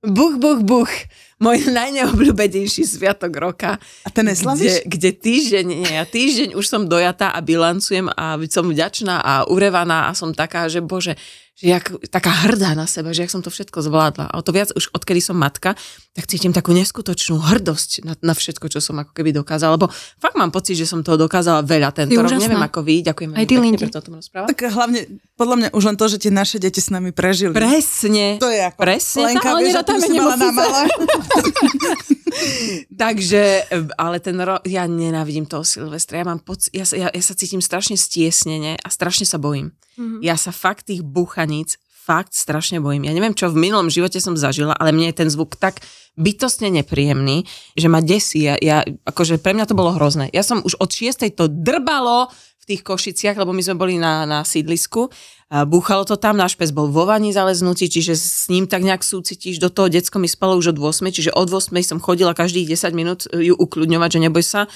Buch, 0.00 0.40
buch, 0.40 0.64
buch. 0.64 0.88
Môj 1.36 1.68
najneobľúbenejší 1.76 2.88
sviatok 2.88 3.36
roka. 3.36 3.76
A 4.00 4.08
ten 4.08 4.24
Kde, 4.24 4.32
neslavíš? 4.32 4.88
kde 4.88 5.10
týždeň, 5.12 5.66
nie, 5.68 5.92
ja 5.92 6.08
týždeň 6.08 6.56
už 6.56 6.64
som 6.64 6.88
dojatá 6.88 7.36
a 7.36 7.40
bilancujem 7.44 8.08
a 8.08 8.40
som 8.48 8.64
vďačná 8.64 9.20
a 9.20 9.44
urevaná 9.44 10.08
a 10.08 10.16
som 10.16 10.32
taká, 10.32 10.72
že 10.72 10.80
bože, 10.80 11.20
že 11.60 11.76
jak, 11.76 11.92
taká 12.08 12.32
hrdá 12.48 12.72
na 12.72 12.88
seba, 12.88 13.12
že 13.12 13.28
jak 13.28 13.32
som 13.32 13.44
to 13.44 13.52
všetko 13.52 13.84
zvládla. 13.84 14.32
A 14.32 14.40
o 14.40 14.42
to 14.42 14.56
viac 14.56 14.72
už 14.72 14.88
odkedy 14.96 15.20
som 15.20 15.36
matka, 15.36 15.76
tak 16.16 16.24
cítim 16.24 16.56
takú 16.56 16.72
neskutočnú 16.72 17.36
hrdosť 17.36 17.90
na, 18.08 18.16
na 18.24 18.32
všetko, 18.32 18.72
čo 18.72 18.80
som 18.80 18.96
ako 18.96 19.12
keby 19.12 19.36
dokázala. 19.36 19.76
Lebo 19.76 19.92
fakt 19.92 20.40
mám 20.40 20.48
pocit, 20.48 20.80
že 20.80 20.88
som 20.88 21.04
toho 21.04 21.20
dokázala 21.20 21.60
veľa 21.60 21.92
tento 21.92 22.16
rok. 22.16 22.32
Neviem 22.32 22.64
ako 22.64 22.80
vy, 22.80 23.04
ďakujem 23.04 23.36
Aj 23.36 23.44
veľmi 23.44 23.76
pekne, 23.76 23.84
preto 23.84 24.00
o 24.00 24.04
tom 24.08 24.14
rozprávam. 24.16 24.48
Tak 24.48 24.72
hlavne, 24.72 25.00
podľa 25.36 25.56
mňa 25.60 25.68
už 25.76 25.84
len 25.84 25.96
to, 26.00 26.06
že 26.08 26.16
tie 26.24 26.32
naše 26.32 26.56
deti 26.56 26.80
s 26.80 26.88
nami 26.88 27.12
prežili. 27.12 27.52
Presne. 27.52 28.40
To 28.40 28.48
je 28.48 28.60
ako... 28.64 28.80
Presne 28.80 29.28
Lenka, 29.28 29.52
vieš, 29.60 29.76
a 29.76 29.82
by 29.84 30.00
si 30.00 30.16
mala 30.16 30.36
na. 30.40 30.48
Takže, 32.88 33.66
ale 33.98 34.16
ten 34.20 34.38
rok, 34.40 34.64
ja 34.64 34.86
nenávidím 34.86 35.46
toho 35.46 35.64
Silvestra. 35.64 36.20
Ja, 36.20 36.26
mám 36.28 36.40
poc- 36.40 36.70
ja, 36.72 36.84
sa- 36.84 36.96
ja, 36.96 37.08
ja 37.10 37.22
sa 37.22 37.34
cítim 37.34 37.60
strašne 37.60 37.98
stiesnene 37.98 38.78
a 38.80 38.88
strašne 38.88 39.26
sa 39.26 39.36
bojím. 39.36 39.72
Mhm. 39.98 40.24
Ja 40.24 40.36
sa 40.38 40.54
fakt 40.54 40.88
tých 40.88 41.04
búchaníc 41.04 41.76
fakt 42.00 42.34
strašne 42.34 42.82
bojím. 42.82 43.06
Ja 43.06 43.14
neviem, 43.14 43.36
čo 43.36 43.52
v 43.52 43.60
minulom 43.60 43.86
živote 43.92 44.18
som 44.18 44.34
zažila, 44.34 44.74
ale 44.74 44.90
mne 44.90 45.12
je 45.12 45.20
ten 45.20 45.28
zvuk 45.30 45.54
tak 45.54 45.78
bytostne 46.18 46.66
nepríjemný, 46.72 47.46
že 47.78 47.86
ma 47.86 48.02
desí. 48.02 48.50
Ja, 48.50 48.58
ja, 48.58 48.82
akože 48.82 49.38
pre 49.38 49.54
mňa 49.54 49.70
to 49.70 49.78
bolo 49.78 49.94
hrozné. 49.94 50.26
Ja 50.34 50.42
som 50.42 50.58
už 50.64 50.74
od 50.82 50.90
6. 50.90 51.30
to 51.38 51.46
drbalo 51.46 52.26
tých 52.70 52.86
Košiciach, 52.86 53.34
lebo 53.34 53.50
my 53.50 53.62
sme 53.66 53.76
boli 53.76 53.98
na, 53.98 54.22
na 54.24 54.46
sídlisku. 54.46 55.10
A 55.50 55.66
búchalo 55.66 56.06
to 56.06 56.14
tam, 56.14 56.38
náš 56.38 56.54
pes 56.54 56.70
bol 56.70 56.86
vo 56.86 57.10
vani 57.10 57.34
zaleznutý, 57.34 57.90
čiže 57.90 58.14
s 58.14 58.46
ním 58.46 58.70
tak 58.70 58.86
nejak 58.86 59.02
súcitíš. 59.02 59.58
Do 59.58 59.66
toho 59.66 59.90
decko 59.90 60.22
mi 60.22 60.30
spalo 60.30 60.54
už 60.54 60.72
od 60.72 60.78
8, 60.78 61.10
čiže 61.10 61.34
od 61.34 61.50
8 61.50 61.74
som 61.82 61.98
chodila 61.98 62.38
každých 62.38 62.70
10 62.78 62.94
minút 62.94 63.26
ju 63.34 63.58
ukľudňovať, 63.58 64.08
že 64.14 64.20
neboj 64.22 64.44
sa 64.46 64.70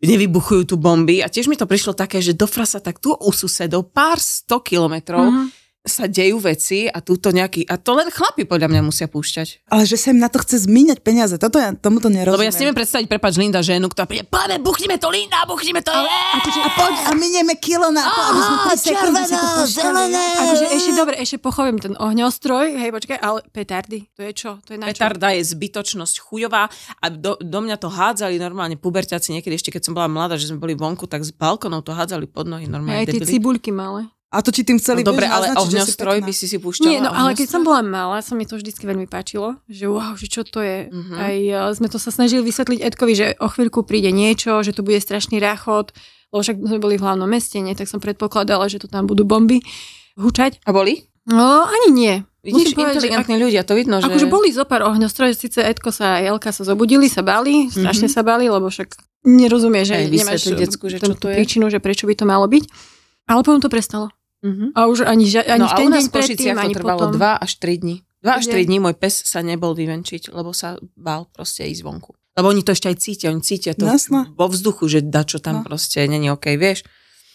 nevybuchujú 0.00 0.70
tu 0.70 0.74
bomby. 0.80 1.20
A 1.20 1.28
tiež 1.28 1.50
mi 1.50 1.58
to 1.58 1.68
prišlo 1.68 1.92
také, 1.92 2.24
že 2.24 2.32
do 2.32 2.48
frasa 2.48 2.80
tak 2.80 3.02
tu 3.02 3.12
u 3.12 3.30
susedov 3.34 3.92
pár 3.92 4.16
sto 4.22 4.62
kilometrov 4.62 5.28
Mhm. 5.28 5.59
Sa 5.80 6.04
dejú 6.04 6.36
veci 6.44 6.84
a 6.92 7.00
túto 7.00 7.32
nejaký, 7.32 7.64
a 7.64 7.80
to 7.80 7.96
len 7.96 8.12
chlapi 8.12 8.44
podľa 8.44 8.68
mňa 8.68 8.80
musia 8.84 9.08
púšťať. 9.08 9.64
Ale 9.72 9.88
že 9.88 9.96
sa 9.96 10.12
im 10.12 10.20
na 10.20 10.28
to 10.28 10.36
chce 10.44 10.68
zmíňať 10.68 11.00
peniaze, 11.00 11.40
toto 11.40 11.56
ja 11.56 11.72
tomuto 11.72 12.12
nerozumiem. 12.12 12.36
Lebo 12.36 12.44
ja 12.44 12.52
si 12.52 12.60
neviem 12.68 12.76
predstaviť, 12.76 13.08
prepač 13.08 13.40
Linda, 13.40 13.64
ženu, 13.64 13.88
ktorá 13.88 14.04
príde, 14.04 14.28
poďme, 14.28 14.60
buchnime 14.60 15.00
to, 15.00 15.08
Linda, 15.08 15.40
buchnime 15.48 15.80
to, 15.80 15.88
A, 15.88 16.04
je! 16.04 16.20
a 16.36 16.68
poď 16.76 16.92
a 17.08 17.10
minieme 17.16 17.56
kilo 17.56 17.88
na 17.88 18.04
to, 18.04 18.20
aby 18.20 18.40
sme 18.44 18.56
3 18.76 18.76
sekundy 18.76 19.22
si 19.24 19.34
to 19.40 19.48
počkali. 19.56 20.00
Akože 20.12 20.66
ešte 20.68 20.92
dobre, 20.92 21.14
ešte 21.16 21.36
pochovím 21.40 21.80
ten 21.80 21.94
ohňostroj, 21.96 22.66
hej, 22.76 22.90
počkaj, 22.92 23.16
ale 23.16 23.40
petardy, 23.48 24.04
to 24.12 24.20
je 24.20 24.32
čo? 24.36 24.50
To 24.68 24.76
je 24.76 24.78
na 24.84 24.92
čo? 24.92 25.00
Petarda 25.00 25.32
je 25.32 25.48
zbytočnosť 25.48 26.20
chujová 26.20 26.68
a 27.00 27.06
do, 27.08 27.40
do 27.40 27.58
mňa 27.64 27.80
to 27.80 27.88
hádzali 27.88 28.36
normálne 28.36 28.76
puberťaci 28.76 29.32
niekedy 29.32 29.56
ešte 29.56 29.72
keď 29.72 29.88
som 29.88 29.96
bola 29.96 30.12
mladá, 30.12 30.36
že 30.36 30.52
sme 30.52 30.60
boli 30.60 30.76
vonku, 30.76 31.08
tak 31.08 31.24
z 31.24 31.32
balkonov 31.32 31.88
to 31.88 31.96
hádzali 31.96 32.28
pod 32.28 32.52
nohy 32.52 32.68
normálne. 32.68 33.00
Aj 33.00 33.08
tie 33.08 33.24
cibuľky 33.24 33.72
malé. 33.72 34.12
A 34.30 34.46
to 34.46 34.54
ti 34.54 34.62
tým 34.62 34.78
chceli 34.78 35.02
No 35.02 35.10
dobre, 35.10 35.26
ale 35.26 35.50
ohňostroj 35.58 36.22
by 36.22 36.30
si 36.30 36.46
si 36.46 36.62
púšťala. 36.62 36.86
Nie, 36.86 37.02
no 37.02 37.10
ale 37.10 37.34
keď 37.34 37.50
som 37.50 37.66
bola 37.66 37.82
malá, 37.82 38.22
sa 38.22 38.38
mi 38.38 38.46
to 38.46 38.54
vždycky 38.54 38.86
veľmi 38.86 39.10
páčilo, 39.10 39.58
že 39.66 39.90
wow, 39.90 40.14
že 40.14 40.30
čo 40.30 40.46
to 40.46 40.62
je. 40.62 40.86
Mhm. 40.86 41.14
Aj 41.18 41.36
uh, 41.50 41.74
sme 41.74 41.90
to 41.90 41.98
sa 41.98 42.14
snažili 42.14 42.46
vysvetliť 42.46 42.78
Edkovi, 42.78 43.12
že 43.18 43.26
o 43.42 43.50
chvíľku 43.50 43.82
príde 43.82 44.14
niečo, 44.14 44.62
že 44.62 44.70
tu 44.70 44.86
bude 44.86 45.02
strašný 45.02 45.42
ráchod, 45.42 45.90
lebo 46.30 46.46
však 46.46 46.62
sme 46.62 46.78
boli 46.78 46.94
v 46.94 47.02
hlavnom 47.02 47.26
meste, 47.26 47.58
nie, 47.58 47.74
tak 47.74 47.90
som 47.90 47.98
predpokladala, 47.98 48.70
že 48.70 48.78
tu 48.78 48.86
tam 48.86 49.10
budú 49.10 49.26
bomby 49.26 49.66
hučať. 50.14 50.62
A 50.62 50.70
boli? 50.70 51.10
No, 51.26 51.66
ani 51.66 51.90
nie. 51.90 52.14
Vidíš, 52.40 52.72
Musím 52.72 52.76
povedať, 52.80 52.94
že 52.96 53.08
inteligentní 53.12 53.36
ľudia, 53.36 53.60
to 53.68 53.74
vidno, 53.76 54.00
že... 54.00 54.08
Akože 54.08 54.30
boli 54.30 54.48
zo 54.48 54.64
pár 54.64 54.80
ohňostrojov, 54.88 55.36
síce 55.36 55.60
Edko 55.60 55.92
sa 55.92 56.16
a 56.16 56.24
Jelka 56.24 56.56
sa 56.56 56.64
zobudili, 56.64 57.04
sa 57.10 57.20
báli, 57.20 57.68
strašne 57.68 58.08
sa 58.08 58.24
báli, 58.24 58.48
lebo 58.48 58.72
však 58.72 58.96
nerozumie, 59.28 59.84
že 59.84 60.00
Aj 60.00 60.08
nemáš 60.08 60.48
decku, 60.48 60.88
že 60.88 61.02
tú 61.02 61.12
čo 61.12 61.20
to 61.20 61.26
je. 61.28 61.36
príčinu, 61.36 61.68
že 61.68 61.82
prečo 61.84 62.08
by 62.08 62.16
to 62.16 62.24
malo 62.24 62.48
byť. 62.48 62.64
Ale 63.28 63.44
potom 63.44 63.60
to 63.60 63.68
prestalo. 63.68 64.08
Mhm. 64.40 64.72
A 64.72 64.80
už 64.86 65.04
ani, 65.04 65.24
ža- 65.26 65.44
ani 65.44 65.60
no 65.60 65.68
v 65.68 65.72
a 65.72 65.76
ten 65.76 65.86
u 65.86 65.90
nás 65.92 66.04
deň 66.04 66.10
predtým, 66.10 66.54
to 66.56 66.60
ani 66.60 66.74
trvalo 66.74 67.00
potom. 67.06 67.16
2 67.20 67.32
až 67.36 67.52
3 67.56 67.76
dní. 67.76 67.96
2 68.20 68.32
až 68.34 68.44
Kde? 68.44 68.52
3 68.52 68.66
dní 68.66 68.78
môj 68.80 68.94
pes 68.96 69.14
sa 69.20 69.40
nebol 69.40 69.72
vyvenčiť, 69.72 70.32
lebo 70.32 70.52
sa 70.52 70.76
bál 70.94 71.28
proste 71.28 71.64
ísť 71.64 71.82
vonku. 71.82 72.12
Lebo 72.32 72.48
oni 72.48 72.62
to 72.62 72.72
ešte 72.72 72.88
aj 72.88 72.96
cítia, 72.96 73.28
oni 73.28 73.42
cítia 73.42 73.72
to 73.72 73.84
Jasné. 73.84 74.32
vo 74.32 74.46
vzduchu, 74.48 74.88
že 74.88 75.00
da 75.02 75.24
čo 75.24 75.40
tam 75.40 75.60
No. 75.60 75.64
proste 75.64 76.04
není 76.04 76.30
OK, 76.30 76.56
vieš. 76.56 76.84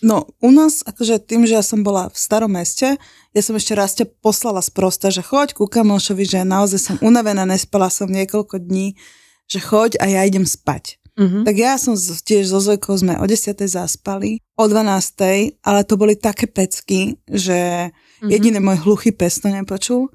No, 0.02 0.26
u 0.42 0.50
nás, 0.50 0.82
akože 0.82 1.18
tým, 1.20 1.46
že 1.46 1.56
ja 1.56 1.64
som 1.64 1.82
bola 1.82 2.10
v 2.10 2.18
starom 2.18 2.52
meste, 2.52 2.98
ja 3.32 3.42
som 3.42 3.56
ešte 3.56 3.74
raz 3.74 3.94
ťa 3.96 4.06
poslala 4.20 4.62
sprosta, 4.62 5.10
že 5.10 5.22
choď 5.22 5.54
ku 5.54 5.66
kamošovi, 5.66 6.26
že 6.26 6.42
naozaj 6.42 6.80
som 6.80 6.96
unavená, 7.02 7.46
nespala 7.46 7.88
som 7.90 8.10
niekoľko 8.10 8.60
dní, 8.60 8.98
že 9.46 9.62
choď 9.62 9.98
a 10.02 10.10
ja 10.10 10.22
idem 10.26 10.44
spať. 10.44 10.98
Mhm. 11.16 11.48
Tak 11.48 11.56
ja 11.56 11.80
som 11.80 11.96
tiež 11.96 12.52
so 12.52 12.60
Zojkou 12.60 12.92
sme 13.00 13.16
o 13.16 13.24
10. 13.24 13.56
zaspali, 13.72 14.44
o 14.60 14.68
12. 14.68 15.56
ale 15.64 15.88
to 15.88 15.96
boli 15.96 16.20
také 16.20 16.44
pecky, 16.48 17.16
že 17.32 17.92
Mhm. 18.20 18.30
jediný 18.32 18.60
môj 18.60 18.78
hluchý 18.84 19.16
pes 19.16 19.40
to 19.40 19.48
nepočul. 19.48 20.12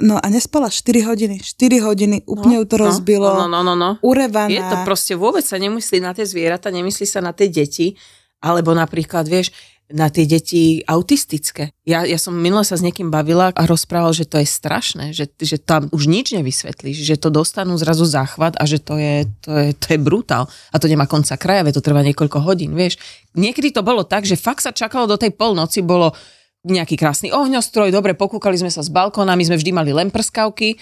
No 0.00 0.16
a 0.16 0.26
nespala 0.32 0.72
4 0.72 1.04
hodiny. 1.04 1.40
4 1.44 1.76
hodiny, 1.84 2.24
úplne 2.24 2.60
ju 2.60 2.64
to 2.64 2.76
rozbilo. 2.80 3.28
No, 3.28 3.44
no, 3.44 3.60
no, 3.60 3.76
no. 3.76 4.00
Urevaná. 4.00 4.48
Je 4.48 4.60
to 4.64 4.76
proste 4.88 5.12
vôbec 5.12 5.44
sa 5.44 5.60
nemusí 5.60 6.00
na 6.00 6.16
tie 6.16 6.24
zvieratá, 6.24 6.72
nemyslí 6.72 7.04
sa 7.04 7.20
na 7.20 7.36
tie 7.36 7.52
deti, 7.52 7.96
alebo 8.40 8.72
napríklad, 8.72 9.28
vieš, 9.28 9.52
na 9.90 10.08
tie 10.08 10.24
deti 10.24 10.80
autistické. 10.86 11.74
Ja, 11.84 12.06
ja 12.06 12.16
som 12.16 12.32
minule 12.32 12.64
sa 12.64 12.78
s 12.78 12.84
niekým 12.84 13.12
bavila 13.12 13.52
a 13.52 13.62
rozprával, 13.68 14.14
že 14.16 14.24
to 14.24 14.40
je 14.40 14.48
strašné, 14.48 15.12
že, 15.12 15.28
že 15.36 15.60
tam 15.60 15.90
už 15.92 16.08
nič 16.08 16.32
nevysvetlíš, 16.32 17.02
že 17.02 17.20
to 17.20 17.28
dostanú 17.28 17.76
zrazu 17.76 18.08
záchvat 18.08 18.56
a 18.56 18.64
že 18.64 18.80
to 18.80 18.96
je, 18.96 19.28
to 19.44 19.50
je, 19.52 19.68
to 19.76 19.86
je 19.92 19.98
brutál. 20.00 20.48
A 20.72 20.76
to 20.80 20.88
nemá 20.88 21.04
konca 21.04 21.36
kraja, 21.36 21.68
to 21.72 21.84
trvá 21.84 22.00
niekoľko 22.06 22.40
hodín, 22.40 22.72
vieš. 22.72 22.96
Niekedy 23.36 23.72
to 23.72 23.84
bolo 23.84 24.06
tak, 24.06 24.24
že 24.24 24.40
fakt 24.40 24.64
sa 24.64 24.72
čakalo 24.72 25.04
do 25.04 25.20
tej 25.20 25.36
polnoci, 25.36 25.84
bolo 25.84 26.16
nejaký 26.62 26.94
krásny 26.94 27.34
ohňostroj, 27.34 27.90
dobre, 27.90 28.14
pokúkali 28.14 28.54
sme 28.54 28.70
sa 28.70 28.86
z 28.86 28.90
balkóna, 28.94 29.34
my 29.34 29.44
sme 29.44 29.58
vždy 29.58 29.70
mali 29.74 29.90
len 29.90 30.14
prskavky, 30.14 30.78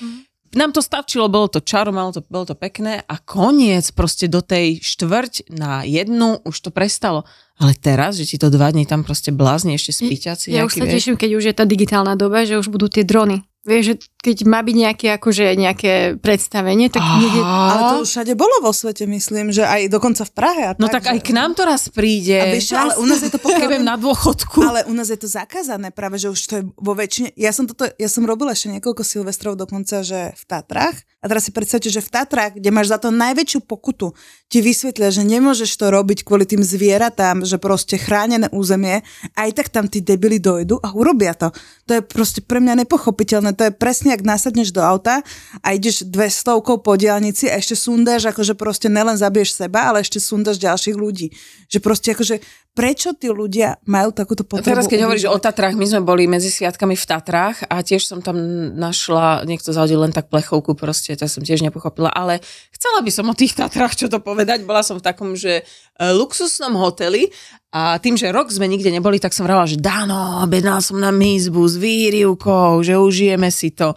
nám 0.55 0.75
to 0.75 0.83
stačilo, 0.83 1.31
bolo 1.31 1.47
to 1.47 1.63
čaro, 1.63 1.95
malo 1.95 2.11
to, 2.11 2.21
bolo 2.27 2.47
to 2.49 2.57
pekné 2.59 3.03
a 3.07 3.15
koniec 3.23 3.87
proste 3.95 4.27
do 4.27 4.43
tej 4.43 4.83
štvrť 4.83 5.55
na 5.55 5.87
jednu 5.87 6.43
už 6.43 6.57
to 6.59 6.71
prestalo. 6.75 7.23
Ale 7.61 7.77
teraz, 7.77 8.17
že 8.17 8.25
ti 8.25 8.37
to 8.41 8.49
dva 8.49 8.73
dní 8.73 8.89
tam 8.89 9.05
proste 9.05 9.31
blázni 9.31 9.77
ešte 9.77 9.93
spíťaci. 10.01 10.51
Ja 10.51 10.65
už 10.65 10.81
sa 10.81 10.89
vieš. 10.89 10.95
teším, 10.97 11.17
keď 11.21 11.31
už 11.37 11.45
je 11.53 11.55
tá 11.55 11.69
digitálna 11.69 12.17
doba, 12.17 12.49
že 12.49 12.57
už 12.57 12.73
budú 12.73 12.89
tie 12.89 13.05
drony. 13.05 13.45
Vieš, 13.61 13.83
že 13.85 13.95
keď 14.25 14.37
má 14.49 14.65
byť 14.65 14.77
nejaké, 14.77 15.07
akože, 15.21 15.45
nejaké 15.53 15.93
predstavenie, 16.17 16.89
tak 16.89 17.05
niekde... 17.05 17.41
Ale 17.45 17.81
to 17.93 17.97
už 18.05 18.09
všade 18.09 18.33
bolo 18.33 18.57
vo 18.65 18.73
svete, 18.73 19.05
myslím, 19.05 19.53
že 19.53 19.69
aj 19.69 19.93
dokonca 19.93 20.25
v 20.25 20.33
Prahe. 20.33 20.63
A 20.69 20.73
No 20.81 20.89
tak 20.89 21.05
že- 21.05 21.13
aj 21.13 21.21
k 21.21 21.31
nám 21.37 21.53
to 21.53 21.69
raz 21.69 21.93
príde. 21.93 22.41
A 22.41 22.49
vieš 22.49 22.73
ale 22.73 22.97
u 22.97 23.05
nás 23.05 23.21
je 23.21 23.29
to 23.29 23.37
pokiaľ... 23.45 23.85
na 23.85 24.01
dôchodku. 24.01 24.65
Ale 24.65 24.89
u 24.89 24.97
nás 24.97 25.13
je 25.13 25.21
to 25.21 25.29
zakázané 25.29 25.93
práve, 25.93 26.17
že 26.17 26.33
už 26.33 26.41
to 26.41 26.55
je 26.61 26.65
vo 26.73 26.93
väčšine... 26.97 27.37
Ja 27.37 27.53
som, 27.53 27.69
toto, 27.69 27.85
ja 27.85 28.09
som 28.09 28.25
robila 28.25 28.57
ešte 28.57 28.73
niekoľko 28.81 29.05
silvestrov 29.05 29.61
dokonca, 29.61 30.01
že 30.01 30.33
v 30.33 30.45
Tatrách. 30.49 30.97
A 31.21 31.29
teraz 31.29 31.45
si 31.45 31.53
predstavte, 31.53 31.93
že 31.93 32.01
v 32.01 32.09
Tatrách, 32.09 32.57
kde 32.57 32.73
máš 32.73 32.89
za 32.89 32.97
to 32.97 33.13
najväčšiu 33.13 33.61
pokutu, 33.69 34.17
ti 34.49 34.65
vysvetlia, 34.65 35.13
že 35.13 35.21
nemôžeš 35.21 35.69
to 35.77 35.93
robiť 35.93 36.25
kvôli 36.25 36.49
tým 36.49 36.65
zvieratám, 36.65 37.45
že 37.45 37.61
proste 37.61 38.01
chránené 38.01 38.49
územie, 38.57 39.05
aj 39.37 39.53
tak 39.53 39.69
tam 39.69 39.85
tí 39.85 40.01
debili 40.01 40.41
dojdu 40.41 40.81
a 40.81 40.97
urobia 40.97 41.37
to. 41.37 41.53
To 41.87 42.01
je 42.01 42.03
proste 42.03 42.41
pre 42.41 42.59
mňa 42.65 42.89
nepochopiteľné, 42.89 43.50
neuveriteľné. 43.51 43.59
To 43.59 43.63
je 43.67 43.73
presne, 43.75 44.15
ak 44.15 44.23
nasadneš 44.23 44.71
do 44.71 44.83
auta 44.83 45.23
a 45.63 45.75
ideš 45.75 46.07
dve 46.07 46.31
stovkou 46.31 46.83
po 46.83 46.95
diálnici 46.97 47.51
a 47.51 47.59
ešte 47.59 47.75
sundáš, 47.75 48.31
akože 48.31 48.55
proste 48.55 48.89
nelen 48.89 49.19
zabiješ 49.19 49.59
seba, 49.59 49.91
ale 49.91 50.01
ešte 50.03 50.23
sundáš 50.23 50.63
ďalších 50.63 50.97
ľudí. 50.97 51.35
Že 51.71 51.79
proste 51.83 52.09
akože 52.15 52.37
prečo 52.71 53.13
tí 53.13 53.27
ľudia 53.29 53.83
majú 53.85 54.15
takúto 54.15 54.47
A 54.47 54.57
potrebu? 54.57 54.69
teraz, 54.71 54.87
keď 54.87 55.05
hovoríš 55.05 55.27
o? 55.27 55.39
Tatrách, 55.41 55.75
my 55.75 55.87
sme 55.89 56.01
boli 56.05 56.31
medzi 56.31 56.53
sviatkami 56.53 56.95
v 56.95 57.05
Tatrách 57.05 57.67
a 57.67 57.83
tiež 57.83 58.07
som 58.07 58.21
tam 58.21 58.37
našla, 58.77 59.49
niekto 59.49 59.75
zahodil 59.75 60.05
len 60.05 60.15
tak 60.15 60.31
plechovku 60.31 60.77
proste, 60.79 61.17
to 61.17 61.27
som 61.27 61.43
tiež 61.43 61.65
nepochopila, 61.65 62.13
ale 62.13 62.39
chcela 62.71 63.01
by 63.01 63.11
som 63.11 63.27
o 63.27 63.35
tých 63.35 63.57
Tatrách 63.57 63.97
čo 63.97 64.07
to 64.07 64.23
povedať. 64.23 64.63
Bola 64.69 64.85
som 64.85 65.01
v 65.01 65.05
takom, 65.05 65.35
že 65.35 65.61
e, 65.61 65.63
luxusnom 66.13 66.77
hoteli 66.79 67.33
a 67.75 67.99
tým, 67.99 68.15
že 68.15 68.31
rok 68.31 68.53
sme 68.53 68.69
nikde 68.71 68.93
neboli, 68.93 69.19
tak 69.19 69.35
som 69.35 69.49
vrala, 69.49 69.67
že 69.67 69.81
Dano, 69.81 70.45
objednal 70.45 70.79
som 70.85 71.01
na 71.01 71.11
izbu 71.11 71.67
s 71.67 71.77
výrivkou, 71.81 72.83
že 72.87 73.01
užijeme 73.01 73.49
si 73.49 73.75
to. 73.75 73.97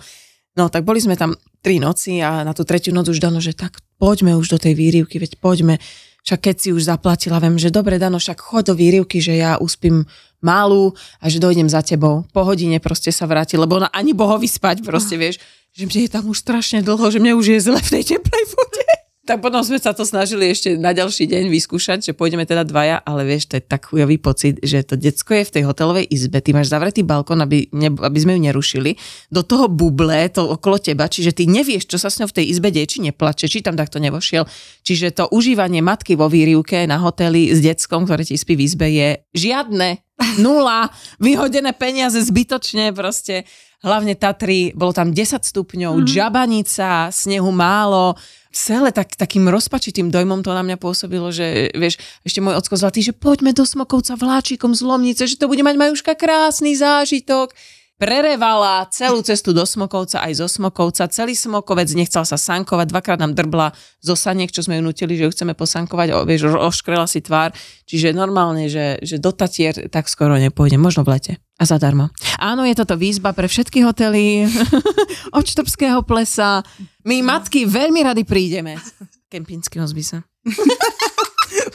No 0.54 0.70
tak 0.70 0.86
boli 0.86 1.02
sme 1.02 1.18
tam 1.18 1.34
tri 1.64 1.80
noci 1.80 2.20
a 2.20 2.44
na 2.44 2.52
tú 2.52 2.68
tretiu 2.68 2.92
noc 2.92 3.08
už 3.08 3.24
Dano, 3.24 3.40
že 3.40 3.56
tak 3.56 3.80
poďme 3.96 4.36
už 4.36 4.52
do 4.52 4.60
tej 4.60 4.76
výrivky, 4.76 5.18
veď 5.18 5.40
poďme. 5.40 5.80
Však 6.24 6.40
keď 6.40 6.56
si 6.56 6.70
už 6.72 6.88
zaplatila, 6.88 7.44
viem, 7.44 7.60
že 7.60 7.68
dobre, 7.68 8.00
Dano, 8.00 8.16
však 8.16 8.40
chod 8.40 8.72
do 8.72 8.74
výrivky, 8.80 9.20
že 9.20 9.36
ja 9.36 9.60
uspím 9.60 10.08
malú 10.40 10.96
a 11.20 11.28
že 11.28 11.40
dojdem 11.40 11.68
za 11.68 11.84
tebou. 11.84 12.24
Po 12.32 12.48
hodine 12.48 12.80
proste 12.80 13.12
sa 13.12 13.28
vráti, 13.28 13.60
lebo 13.60 13.76
ona 13.80 13.92
ani 13.92 14.16
bohovi 14.16 14.48
spať 14.48 14.84
proste, 14.88 15.20
vieš, 15.20 15.44
že 15.76 15.84
mne 15.84 16.08
je 16.08 16.12
tam 16.12 16.24
už 16.28 16.40
strašne 16.40 16.80
dlho, 16.80 17.12
že 17.12 17.20
mne 17.20 17.36
už 17.36 17.46
je 17.56 17.60
zle 17.60 17.80
v 17.80 17.92
tej 18.00 18.04
teplej 18.16 18.44
vode. 18.56 19.03
Tak 19.24 19.40
potom 19.40 19.64
sme 19.64 19.80
sa 19.80 19.96
to 19.96 20.04
snažili 20.04 20.52
ešte 20.52 20.76
na 20.76 20.92
ďalší 20.92 21.32
deň 21.32 21.48
vyskúšať, 21.48 22.04
že 22.04 22.12
pôjdeme 22.12 22.44
teda 22.44 22.68
dvaja, 22.68 23.00
ale 23.08 23.24
vieš, 23.24 23.48
to 23.48 23.56
je 23.56 23.64
tak 23.64 23.88
chujový 23.88 24.20
pocit, 24.20 24.60
že 24.60 24.84
to 24.84 25.00
decko 25.00 25.40
je 25.40 25.48
v 25.48 25.54
tej 25.56 25.64
hotelovej 25.64 26.12
izbe, 26.12 26.44
ty 26.44 26.52
máš 26.52 26.68
zavretý 26.68 27.08
balkón, 27.08 27.40
aby, 27.40 27.72
ne, 27.72 27.88
aby 27.88 28.20
sme 28.20 28.36
ju 28.36 28.52
nerušili, 28.52 29.00
do 29.32 29.40
toho 29.48 29.72
buble, 29.72 30.28
to 30.28 30.44
okolo 30.44 30.76
teba, 30.76 31.08
čiže 31.08 31.40
ty 31.40 31.48
nevieš, 31.48 31.88
čo 31.88 31.96
sa 31.96 32.12
s 32.12 32.20
ňou 32.20 32.28
v 32.28 32.44
tej 32.44 32.46
izbe 32.52 32.68
deje, 32.68 33.00
či 33.00 33.00
neplače, 33.00 33.48
či 33.48 33.64
tam 33.64 33.80
takto 33.80 34.04
nevošiel. 34.04 34.44
Čiže 34.84 35.16
to 35.16 35.32
užívanie 35.32 35.80
matky 35.80 36.20
vo 36.20 36.28
výrivke 36.28 36.84
na 36.84 37.00
hoteli 37.00 37.48
s 37.56 37.64
deckom, 37.64 38.04
ktoré 38.04 38.28
ti 38.28 38.36
spí 38.36 38.60
v 38.60 38.68
izbe, 38.68 38.92
je 38.92 39.24
žiadne, 39.32 40.04
nula, 40.42 40.90
vyhodené 41.20 41.74
peniaze 41.76 42.20
zbytočne 42.22 42.92
proste. 42.96 43.44
Hlavne 43.84 44.16
Tatry, 44.16 44.72
bolo 44.72 44.96
tam 44.96 45.12
10 45.12 45.44
stupňov, 45.44 46.00
mm. 46.00 46.06
džabanica, 46.08 47.12
snehu 47.12 47.52
málo, 47.52 48.16
celé 48.54 48.96
tak, 48.96 49.18
takým 49.18 49.50
rozpačitým 49.52 50.08
dojmom 50.08 50.40
to 50.46 50.56
na 50.56 50.64
mňa 50.64 50.78
pôsobilo, 50.80 51.34
že 51.34 51.74
vieš, 51.76 52.00
ešte 52.24 52.40
môj 52.40 52.64
ocko 52.64 52.80
zlatý, 52.80 53.04
že 53.04 53.12
poďme 53.12 53.52
do 53.52 53.66
Smokovca 53.68 54.16
vláčikom 54.16 54.72
z 54.72 54.82
Lomnice, 54.88 55.28
že 55.28 55.36
to 55.36 55.52
bude 55.52 55.66
mať 55.66 55.76
Majuška 55.76 56.16
krásny 56.16 56.78
zážitok. 56.78 57.52
Prerevala 57.94 58.90
celú 58.90 59.22
cestu 59.22 59.54
do 59.54 59.64
Smokovca 59.64 60.26
aj 60.26 60.42
zo 60.42 60.48
Smokovca. 60.50 61.06
Celý 61.14 61.38
Smokovec 61.38 61.88
nechcel 61.94 62.26
sa 62.26 62.42
sankovať, 62.42 62.90
dvakrát 62.90 63.22
nám 63.22 63.38
drbla 63.38 63.70
zo 64.02 64.18
saniek, 64.18 64.50
čo 64.50 64.66
sme 64.66 64.82
ju 64.82 64.84
nutili, 64.84 65.14
že 65.14 65.30
ju 65.30 65.32
chceme 65.32 65.54
posankovať, 65.54 66.08
o, 66.12 66.26
vieš, 66.26 66.58
oškrela 66.58 67.06
si 67.06 67.22
tvár. 67.22 67.54
Čiže 67.86 68.18
normálne, 68.18 68.66
že, 68.66 68.98
že 69.06 69.22
do 69.22 69.30
Tatier 69.30 69.88
tak 69.94 70.10
skoro 70.10 70.36
nepôjde, 70.42 70.82
možno 70.82 71.06
v 71.06 71.16
lete. 71.16 71.34
A 71.62 71.70
zadarmo. 71.70 72.10
Áno, 72.42 72.66
je 72.66 72.74
toto 72.74 72.98
výzba 72.98 73.30
pre 73.32 73.46
všetky 73.46 73.86
hotely 73.86 74.50
od 75.38 75.46
Štrbského 75.46 76.02
plesa. 76.02 76.66
My 77.06 77.22
matky 77.22 77.70
veľmi 77.70 78.02
rady 78.02 78.26
prídeme. 78.26 78.82
Kempinského 79.30 79.86
zbysa. 79.86 80.26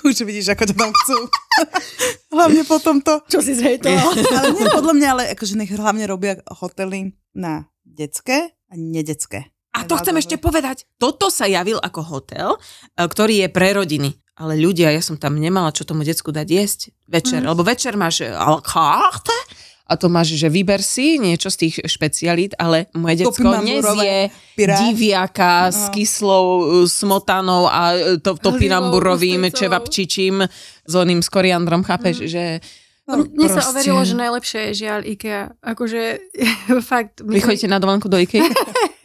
Už 0.09 0.25
vidíš, 0.25 0.57
ako 0.57 0.73
to 0.73 0.75
tam 0.75 0.89
chcú. 0.89 1.19
hlavne 2.35 2.63
po 2.65 2.81
tomto. 2.81 3.21
Čo 3.29 3.45
si 3.45 3.53
zhejtoval? 3.53 4.17
ale 4.41 4.49
nie, 4.57 4.67
podľa 4.73 4.95
mňa, 4.97 5.09
ale 5.13 5.25
akože 5.37 5.55
nech 5.61 5.69
hlavne 5.69 6.05
robia 6.09 6.41
hotely 6.49 7.13
na 7.37 7.69
detské 7.85 8.57
a 8.73 8.75
nedecké. 8.77 9.53
A 9.77 9.85
to 9.85 10.01
chcem 10.01 10.17
ešte 10.17 10.41
povedať. 10.41 10.89
Toto 10.97 11.29
sa 11.29 11.45
javil 11.45 11.79
ako 11.79 12.01
hotel, 12.03 12.57
e, 12.57 13.05
ktorý 13.05 13.47
je 13.47 13.49
pre 13.53 13.77
rodiny. 13.77 14.17
Ale 14.39 14.57
ľudia, 14.57 14.91
ja 14.95 15.03
som 15.03 15.19
tam 15.19 15.37
nemala 15.37 15.75
čo 15.75 15.85
tomu 15.85 16.07
decku 16.07 16.33
dať 16.33 16.47
jesť 16.47 16.81
večer. 17.05 17.45
Mm. 17.45 17.53
Lebo 17.53 17.63
večer 17.63 17.95
máš 17.95 18.25
e, 18.25 18.33
carte 18.65 19.37
a 19.89 19.97
to 19.97 20.07
máš, 20.07 20.37
že 20.37 20.47
vyber 20.47 20.79
si 20.79 21.17
niečo 21.17 21.49
z 21.49 21.57
tých 21.57 21.75
špecialít, 21.83 22.53
ale 22.55 22.93
moje 22.93 23.25
mamburové, 23.41 24.29
nezie 24.29 24.69
diviaka 24.69 25.73
s 25.73 25.89
kyslou 25.89 26.61
smotanou 26.85 27.65
a 27.65 27.93
e, 27.93 28.21
to, 28.21 28.37
topinamburovým 28.37 29.49
čevapčičím 29.49 30.45
s 30.85 30.93
oným 30.93 31.19
s 31.19 31.29
koriandrom, 31.29 31.81
chápeš, 31.83 32.21
Mhm. 32.21 32.29
že 32.29 32.45
Mne 33.09 33.49
sa 33.49 33.65
proste- 33.65 33.73
overilo, 33.73 34.01
že 34.05 34.15
najlepšie 34.15 34.61
je 34.61 34.73
žiaľ 34.77 35.01
IKEA. 35.09 35.57
Akože 35.65 36.03
fakt... 36.85 37.25
my 37.25 37.33
Vy 37.33 37.41
chodíte 37.41 37.65
na 37.65 37.81
dovolenku 37.81 38.05
do 38.05 38.21
IKEA? 38.21 38.45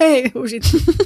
Hej, 0.03 0.35
užiť. 0.35 0.63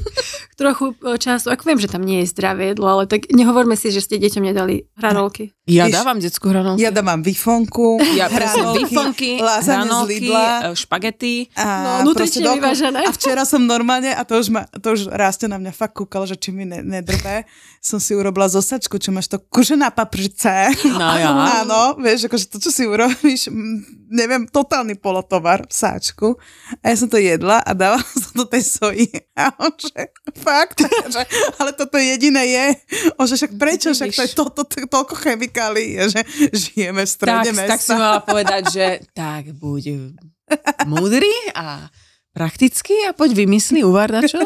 Trochu 0.59 0.97
e, 1.05 1.21
času. 1.21 1.53
Ako 1.53 1.69
viem, 1.69 1.77
že 1.77 1.85
tam 1.85 2.01
nie 2.01 2.25
je 2.25 2.33
zdravé 2.33 2.73
jedlo, 2.73 2.89
ale 2.89 3.05
tak 3.05 3.29
nehovorme 3.29 3.77
si, 3.77 3.93
že 3.93 4.01
ste 4.01 4.17
deťom 4.17 4.41
nedali 4.41 4.89
hranolky. 4.97 5.53
Ja 5.69 5.85
Víš, 5.85 5.93
dávam 5.93 6.17
detskú 6.17 6.49
hranolku. 6.49 6.81
Ja 6.81 6.89
dávam 6.89 7.21
vifonku, 7.21 8.01
Ja 8.17 8.25
hranolky, 8.33 9.37
z 9.37 9.67
hranolky, 9.69 10.17
Lidla. 10.25 10.73
e, 10.73 10.73
špagety. 10.73 11.33
A 11.53 11.65
No, 12.01 12.09
proste 12.15 12.41
nutrične 12.41 12.57
vyvážené. 12.57 12.99
A 13.05 13.11
včera 13.13 13.43
som 13.45 13.61
normálne, 13.61 14.09
a 14.09 14.25
to 14.25 14.41
už, 14.41 14.49
ma, 14.49 14.65
to 14.65 14.97
už 14.97 15.13
Ráste 15.13 15.45
na 15.45 15.61
mňa 15.61 15.71
fakt 15.71 15.93
kúkal, 15.93 16.25
že 16.25 16.33
či 16.33 16.49
mi 16.49 16.65
ne, 16.65 16.81
nedrbe, 16.81 17.45
som 17.77 18.01
si 18.01 18.17
urobila 18.17 18.49
zosačku, 18.49 18.97
čo 18.97 19.13
máš 19.13 19.29
to 19.29 19.37
kuže 19.37 19.77
na 19.77 19.93
paprice. 19.93 20.73
No 20.89 21.13
ja. 21.13 21.29
Áno, 21.61 22.01
vieš, 22.01 22.25
akože 22.25 22.49
to, 22.49 22.57
čo 22.57 22.71
si 22.73 22.83
urobíš, 22.89 23.51
neviem, 24.09 24.49
totálny 24.49 24.97
polotovar, 24.97 25.67
sáčku. 25.69 26.39
A 26.81 26.89
ja 26.89 26.95
som 26.97 27.11
to 27.11 27.21
jedla 27.21 27.61
a 27.61 27.71
dávala 27.77 28.01
som 28.17 28.33
do 28.33 28.47
tej 28.47 28.63
soji. 28.87 29.07
A 29.33 29.51
on, 29.57 29.73
že 29.73 29.93
fakt, 30.35 30.79
že, 30.81 31.21
ale 31.55 31.71
toto 31.71 31.95
jediné 31.95 32.43
je. 32.43 32.65
On, 33.15 33.23
že 33.23 33.35
však 33.35 33.53
prečo, 33.53 33.91
však 33.91 34.09
to 34.09 34.21
je 34.21 34.29
to, 34.29 34.43
to, 34.49 34.63
to, 34.63 34.77
toľko 34.87 35.13
chemikálií, 35.13 35.99
je, 35.99 36.03
že 36.09 36.21
žijeme 36.51 37.03
v 37.03 37.09
strede 37.09 37.51
tak, 37.51 37.55
mesta. 37.55 37.69
tak 37.69 37.81
si 37.81 37.93
mala 37.93 38.19
povedať, 38.19 38.63
že 38.67 38.85
tak 39.11 39.51
buď 39.53 39.83
múdry 40.85 41.29
a 41.53 41.91
praktický 42.31 42.93
a 43.09 43.17
poď 43.17 43.33
vymysli 43.35 43.81
uvar 43.81 44.13
čo? 44.23 44.37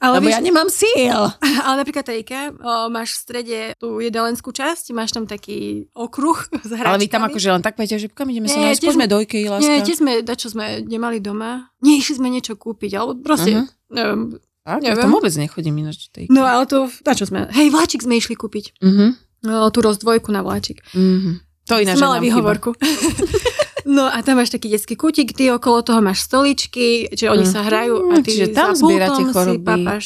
Ale 0.00 0.16
Lebo 0.16 0.28
vieš- 0.28 0.36
ja 0.36 0.40
nemám 0.40 0.68
síl. 0.68 1.20
Ale 1.60 1.74
napríklad 1.76 2.04
o, 2.08 2.88
máš 2.88 3.16
v 3.16 3.20
strede 3.20 3.58
tú 3.76 4.00
jedalenskú 4.00 4.48
časť, 4.48 4.92
máš 4.92 5.12
tam 5.12 5.24
taký 5.24 5.88
okruh 5.92 6.36
s 6.64 6.70
hračkami. 6.72 6.88
Ale 6.88 7.00
vy 7.00 7.08
tam 7.08 7.24
akože 7.24 7.48
len 7.52 7.60
tak 7.60 7.76
poviete, 7.76 7.96
že 7.96 8.08
kam 8.08 8.28
ideme 8.28 8.48
sa 8.48 8.56
nájsť, 8.58 8.80
poďme 8.80 9.08
do 9.08 9.20
Ikei, 9.20 9.44
láska. 9.44 9.64
Nie, 9.64 9.80
tie 9.80 9.96
sme, 9.96 10.12
čo 10.24 10.48
sme 10.48 10.80
nemali 10.82 11.20
doma. 11.20 11.68
Nie, 11.84 12.00
išli 12.00 12.16
sme 12.16 12.28
niečo 12.28 12.56
kúpiť, 12.56 12.96
alebo 12.96 13.20
proste, 13.20 13.60
Mhm. 13.60 13.83
Neviem. 13.94 14.22
Tak, 14.60 14.80
ja 14.80 14.90
neviem. 14.90 15.04
to 15.04 15.12
vôbec 15.12 15.34
nechodím 15.34 15.74
ináč. 15.78 16.08
tej 16.08 16.24
No 16.28 16.42
ale 16.42 16.64
to, 16.64 16.88
na 17.00 17.12
čo 17.12 17.24
sme? 17.24 17.46
Hej, 17.48 17.68
vláčik 17.68 18.00
sme 18.00 18.16
išli 18.16 18.34
kúpiť. 18.34 18.80
Mhm. 18.80 19.06
No, 19.44 19.68
tú 19.68 19.78
rozdvojku 19.80 20.28
na 20.28 20.40
vláčik. 20.40 20.80
Mhm. 20.90 21.40
To 21.64 21.78
ináč 21.78 21.96
Som 21.96 22.08
mala 22.10 22.18
výhovorku. 22.18 22.72
no 23.86 24.04
a 24.04 24.20
tam 24.20 24.36
máš 24.36 24.48
taký 24.50 24.68
detský 24.68 24.94
kútik, 24.94 25.32
ty 25.32 25.48
okolo 25.48 25.80
toho 25.80 26.00
máš 26.00 26.24
stoličky, 26.24 27.08
že 27.10 27.28
oni 27.28 27.44
sa 27.44 27.60
hrajú 27.62 28.08
a 28.10 28.20
ty 28.20 28.32
čiže 28.34 28.52
tam 28.52 28.72
za 28.72 28.80
zbierate 28.80 29.12
pultom 29.14 29.24
si 29.24 29.32
choroby. 29.32 29.60
papáš. 29.62 30.04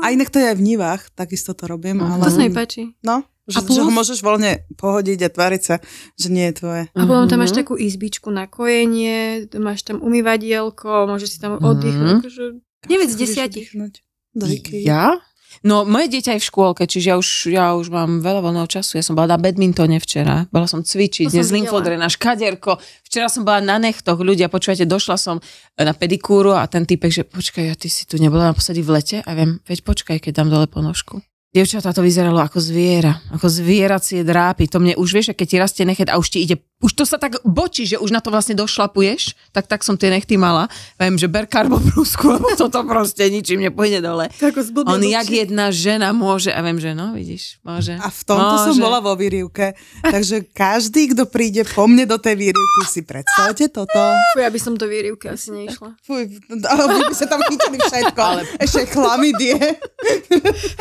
A 0.00 0.06
inak 0.06 0.28
to 0.28 0.38
je 0.38 0.46
aj 0.46 0.56
v 0.56 0.64
nivách, 0.66 1.02
takisto 1.10 1.52
to 1.52 1.64
robím. 1.64 1.98
Mhm. 1.98 2.08
Ale... 2.10 2.22
to 2.22 2.30
sa 2.30 2.40
mi 2.40 2.50
páči. 2.50 2.82
No, 3.00 3.20
že, 3.44 3.56
A 3.56 3.60
plus- 3.60 3.72
že 3.74 3.80
ho 3.80 3.90
môžeš 3.90 4.18
voľne 4.20 4.52
pohodiť 4.74 5.18
a 5.22 5.28
tváriť 5.30 5.62
sa, 5.62 5.74
že 6.14 6.28
nie 6.28 6.48
je 6.48 6.54
tvoje. 6.54 6.82
A 6.90 7.02
potom 7.02 7.24
tam 7.26 7.40
máš 7.40 7.52
Mhm. 7.52 7.58
takú 7.58 7.74
izbičku 7.74 8.28
na 8.28 8.44
kojenie, 8.46 9.44
máš 9.54 9.80
tam 9.82 10.00
umývadielko, 10.00 11.04
môžeš 11.06 11.28
si 11.30 11.38
tam 11.38 11.56
Mhm. 11.56 11.60
oddychnúť. 11.62 12.16
Akože 12.20 12.44
9 12.86 13.10
z 13.10 13.14
Chceš 13.14 13.30
10. 13.36 13.48
oddychnúť 13.48 13.94
Do 14.34 14.46
Ikei. 14.50 14.82
Ja? 14.82 15.18
No, 15.62 15.86
moje 15.86 16.10
dieťa 16.10 16.34
je 16.34 16.40
v 16.42 16.48
škôlke, 16.50 16.82
čiže 16.90 17.14
ja 17.14 17.16
už, 17.20 17.28
ja 17.46 17.66
už 17.78 17.86
mám 17.86 18.18
veľa 18.18 18.42
voľného 18.42 18.66
času. 18.66 18.98
Ja 18.98 19.04
som 19.06 19.14
bola 19.14 19.36
na 19.36 19.38
badmintone 19.38 20.02
včera, 20.02 20.50
bola 20.50 20.66
som 20.66 20.82
cvičiť, 20.82 21.30
dnes 21.30 21.54
lymfodrenáž, 21.54 22.18
kaderko. 22.18 22.82
Včera 23.06 23.30
som 23.30 23.46
bola 23.46 23.62
na 23.62 23.78
nechtoch, 23.78 24.18
ľudia, 24.18 24.50
počúvate, 24.50 24.82
došla 24.88 25.14
som 25.14 25.38
na 25.78 25.94
pedikúru 25.94 26.58
a 26.58 26.66
ten 26.66 26.82
typek, 26.82 27.12
že 27.14 27.22
počkaj, 27.22 27.70
a 27.70 27.74
ty 27.78 27.86
si 27.86 28.02
tu 28.08 28.18
nebola 28.18 28.50
naposledy 28.50 28.82
v 28.82 28.90
lete? 28.98 29.16
A 29.22 29.30
viem, 29.38 29.62
veď 29.62 29.86
počkaj, 29.86 30.18
keď 30.18 30.42
dám 30.42 30.50
dole 30.50 30.66
ponožku. 30.66 31.22
Dievčatá 31.54 31.94
to 31.94 32.02
vyzeralo 32.02 32.42
ako 32.42 32.58
zviera, 32.58 33.22
ako 33.30 33.46
zvieracie 33.46 34.26
drápy. 34.26 34.66
To 34.74 34.82
mne 34.82 34.98
už 34.98 35.14
vieš, 35.14 35.30
a 35.30 35.38
keď 35.38 35.46
ti 35.46 35.56
rastie 35.62 35.84
nechet 35.86 36.10
a 36.10 36.18
už 36.18 36.34
ti 36.34 36.42
ide, 36.42 36.58
už 36.82 36.92
to 36.98 37.06
sa 37.06 37.14
tak 37.14 37.38
bočí, 37.46 37.86
že 37.86 37.96
už 38.02 38.10
na 38.10 38.18
to 38.18 38.34
vlastne 38.34 38.58
došlapuješ, 38.58 39.38
tak 39.54 39.70
tak 39.70 39.86
som 39.86 39.94
tie 39.94 40.10
nechty 40.10 40.34
mala. 40.34 40.66
Viem, 40.98 41.14
že 41.14 41.30
ber 41.30 41.46
karbobrúsku, 41.46 42.26
lebo 42.34 42.50
toto 42.58 42.82
proste 42.82 43.30
ničím 43.30 43.62
nepôjde 43.70 44.02
dole. 44.02 44.26
Ako 44.34 44.66
zblbia 44.66 44.98
On 44.98 44.98
jak 44.98 45.30
bočí. 45.30 45.38
jedna 45.46 45.70
žena 45.70 46.10
môže, 46.10 46.50
a 46.50 46.58
viem, 46.58 46.82
že 46.82 46.90
no, 46.92 47.14
vidíš, 47.14 47.62
môže. 47.62 47.94
A 48.02 48.10
v 48.10 48.22
tomto 48.26 48.54
som 48.58 48.74
môže. 48.74 48.82
bola 48.82 48.98
vo 48.98 49.14
výrivke. 49.14 49.78
Takže 50.02 50.50
každý, 50.50 51.14
kto 51.14 51.30
príde 51.30 51.62
po 51.62 51.86
mne 51.86 52.10
do 52.10 52.18
tej 52.18 52.34
výrivky, 52.34 52.82
si 52.90 53.06
predstavte 53.06 53.70
toto. 53.70 53.94
Fuj, 54.34 54.42
ja 54.42 54.50
by 54.50 54.58
som 54.58 54.74
do 54.74 54.90
výrivky 54.90 55.30
asi 55.30 55.54
neišla. 55.54 56.02
Fuj, 56.02 56.42
by 56.50 57.14
sa 57.14 57.30
tam 57.30 57.38
chytili 57.46 57.78
všetko. 57.78 58.20
Ale... 58.20 58.42
Ešte 58.58 58.90
chlamydie. 58.90 59.56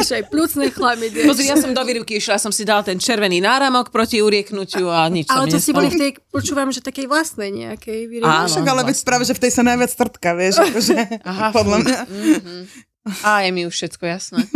Ešte 0.02 0.14
aj 0.20 0.24
plúcne 0.28 0.63
chlamydie. 0.70 1.26
Pozri, 1.30 1.50
ja 1.50 1.58
som 1.58 1.74
do 1.74 1.82
výrivky 1.82 2.22
išla, 2.22 2.38
som 2.38 2.54
si 2.54 2.64
dala 2.64 2.86
ten 2.86 2.96
červený 2.96 3.42
náramok 3.42 3.90
proti 3.90 4.22
urieknutiu 4.22 4.88
a 4.88 5.10
nič 5.10 5.28
Ale 5.28 5.50
to 5.50 5.58
nestalo. 5.60 5.76
boli 5.82 5.88
v 5.90 5.98
tej, 5.98 6.12
počúvam, 6.30 6.70
že 6.70 6.80
takej 6.80 7.10
vlastnej 7.10 7.50
nejakej 7.52 8.00
výrivke. 8.08 8.30
Áno. 8.30 8.48
Však 8.48 8.64
ale 8.64 8.82
veď 8.86 8.98
práve, 9.02 9.24
že 9.26 9.34
v 9.34 9.42
tej 9.44 9.52
sa 9.52 9.64
najviac 9.66 9.92
trtka, 9.92 10.30
vieš. 10.38 10.56
Akože, 10.62 10.98
Aha, 11.32 11.48
podľa 11.52 11.78
mňa. 11.84 12.00
A 13.26 13.44
je 13.44 13.50
mi 13.52 13.68
už 13.68 13.74
všetko 13.74 14.04
jasné. 14.06 14.40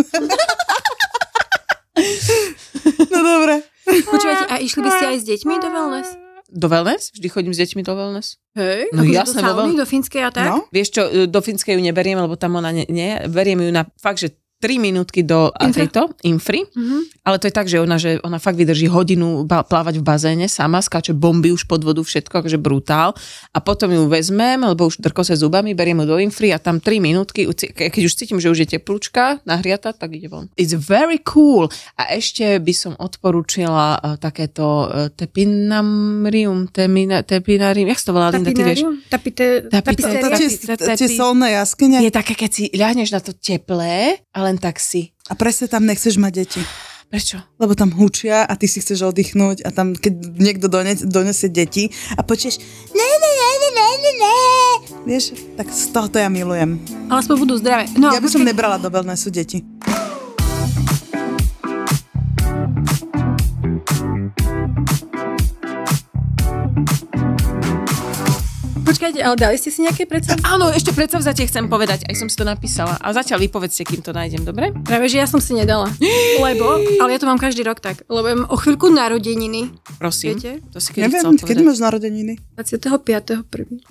No 3.10 3.20
dobre. 3.20 3.66
Počúvajte, 3.88 4.46
a 4.48 4.56
išli 4.62 4.82
by 4.84 4.90
ste 4.92 5.06
aj 5.10 5.18
s 5.18 5.26
deťmi 5.26 5.54
do 5.58 5.70
wellness? 5.72 6.08
Do 6.48 6.68
wellness? 6.70 7.10
Vždy 7.12 7.28
chodím 7.28 7.54
s 7.56 7.60
deťmi 7.60 7.82
do 7.82 7.94
wellness. 7.98 8.38
Hej, 8.54 8.94
No 8.94 9.02
akože 9.04 9.18
jasné, 9.18 9.40
do 9.42 9.52
sauny, 9.52 9.76
do 9.76 9.88
Fínskej 9.88 10.22
a 10.24 10.30
tak? 10.32 10.48
No. 10.48 10.58
Vieš 10.70 10.90
čo, 10.94 11.02
e, 11.04 11.26
do 11.26 11.40
Fínskej 11.42 11.74
ju 11.76 11.82
neberiem, 11.82 12.22
lebo 12.22 12.38
tam 12.38 12.56
ona 12.56 12.70
nie, 12.70 12.86
nie 12.88 13.18
beriem 13.28 13.60
ju 13.60 13.72
na 13.74 13.84
fakt, 13.98 14.22
že 14.22 14.38
3 14.60 14.82
minútky 14.82 15.22
do 15.22 15.52
a 15.52 15.64
Infra? 15.64 15.80
tejto, 15.80 16.02
infry, 16.24 16.66
Mhm. 16.68 17.22
ale 17.24 17.38
to 17.38 17.46
je 17.46 17.54
tak, 17.54 17.66
že 17.66 17.78
ona, 17.78 17.96
že 17.96 18.18
ona 18.20 18.38
fakt 18.38 18.56
vydrží 18.56 18.88
hodinu 18.88 19.44
ba- 19.44 19.62
plávať 19.62 19.96
v 19.96 20.04
bazéne 20.04 20.46
sama, 20.48 20.80
skáče 20.80 21.14
bomby 21.14 21.52
už 21.52 21.64
pod 21.64 21.84
vodu, 21.84 22.02
všetko, 22.02 22.34
akože 22.36 22.58
brutál. 22.58 23.14
A 23.52 23.60
potom 23.60 23.88
ju 23.88 24.08
vezmem, 24.08 24.58
lebo 24.60 24.86
už 24.86 24.98
drko 25.00 25.22
sa 25.22 25.36
zubami, 25.36 25.72
beriem 25.72 26.00
ju 26.00 26.08
do 26.08 26.18
infry 26.18 26.50
a 26.50 26.58
tam 26.58 26.80
3 26.80 26.98
minútky, 26.98 27.46
keď 27.70 28.02
už 28.02 28.14
cítim, 28.16 28.38
že 28.38 28.50
už 28.50 28.66
je 28.66 28.74
teplúčka, 28.74 29.38
nahriata, 29.44 29.92
tak 29.92 30.10
ide 30.12 30.26
von. 30.26 30.50
It's 30.56 30.74
very 30.74 31.22
cool. 31.24 31.70
A 31.96 32.10
ešte 32.12 32.58
by 32.58 32.74
som 32.74 32.94
odporúčila 32.96 33.94
uh, 33.96 34.18
takéto 34.18 34.66
uh, 34.84 35.14
tepinamrium, 35.68 36.68
temina, 36.68 37.22
tepinarium, 37.22 37.88
jak 37.88 38.00
sa 38.00 38.06
to 38.06 38.14
volá, 38.14 38.28
Linda, 38.32 38.50
ty 38.50 38.58
vieš? 38.58 38.82
Tapinárium? 38.82 38.94
Tapite, 39.08 39.46
Tapite- 39.68 40.02
To 40.02 40.30
tapisteria? 40.30 40.78
Tepi- 40.80 40.98
tie 40.98 41.10
solné 41.12 41.48
jaskyne. 41.54 41.98
Je 42.00 42.10
také, 42.10 42.34
keď 42.34 42.50
si 42.50 42.64
ľahneš 42.72 43.10
na 43.12 43.20
to 43.20 43.32
teplé 43.34 44.18
a 44.32 44.47
len 44.48 44.58
tak 44.58 44.80
si. 44.80 45.12
A 45.28 45.36
presne 45.36 45.68
tam 45.68 45.84
nechceš 45.84 46.16
mať 46.16 46.34
deti. 46.34 46.62
Prečo? 47.08 47.40
Lebo 47.56 47.72
tam 47.72 47.96
hučia 47.96 48.44
a 48.44 48.54
ty 48.60 48.68
si 48.68 48.84
chceš 48.84 49.08
oddychnúť 49.12 49.64
a 49.64 49.72
tam, 49.72 49.96
keď 49.96 50.12
niekto 50.40 50.68
dones, 50.68 51.00
donesie 51.08 51.48
deti 51.48 51.88
a 52.16 52.24
počuješ 52.24 52.60
ne, 52.92 53.00
ne, 53.08 53.32
ne, 53.32 53.50
ne, 53.56 53.70
ne, 53.72 53.88
ne, 53.96 54.12
ne. 54.20 54.36
Vieš, 55.08 55.56
tak 55.56 55.72
z 55.72 55.96
toho 55.96 56.12
to 56.12 56.20
ja 56.20 56.28
milujem. 56.28 56.76
Ale 57.08 57.24
aspoň 57.24 57.36
budú 57.40 57.56
zdravé. 57.56 57.88
No, 57.96 58.12
ja 58.12 58.20
by 58.20 58.28
som 58.28 58.44
počkaj, 58.44 58.52
nebrala 58.52 58.76
do 58.76 58.92
wellnessu 58.92 59.32
deti. 59.32 59.64
Počkajte, 69.08 69.24
ale 69.24 69.36
dali 69.40 69.56
ste 69.56 69.70
si 69.72 69.80
nejaké 69.80 70.04
predstavy? 70.04 70.44
Áno, 70.44 70.68
ešte 70.68 70.92
predsavzatie 70.92 71.48
chcem 71.48 71.72
povedať, 71.72 72.04
aj 72.12 72.16
som 72.20 72.28
si 72.28 72.36
to 72.36 72.44
napísala. 72.44 73.00
A 73.00 73.16
zatiaľ 73.16 73.48
vypovedzte, 73.48 73.88
kým 73.88 74.04
to 74.04 74.12
nájdem, 74.12 74.44
dobre? 74.44 74.76
Práve, 74.84 75.08
že 75.08 75.24
ja 75.24 75.28
som 75.32 75.40
si 75.40 75.56
nedala. 75.56 75.88
Lebo, 76.44 76.84
ale 77.00 77.16
ja 77.16 77.20
to 77.24 77.28
mám 77.28 77.40
každý 77.40 77.64
rok 77.64 77.80
tak, 77.80 78.06
lebo 78.08 78.24
mám 78.30 78.46
o 78.54 78.56
chvíľku 78.60 78.94
narodeniny. 78.94 79.74
Prosím. 79.98 80.38
Viete? 80.38 80.62
To 80.70 80.78
si 80.78 80.94
keď 80.94 81.10
Neviem, 81.10 81.34
kedy 81.40 81.62
máš 81.66 81.80
narodeniny? 81.82 82.38
25.1. 82.54 83.48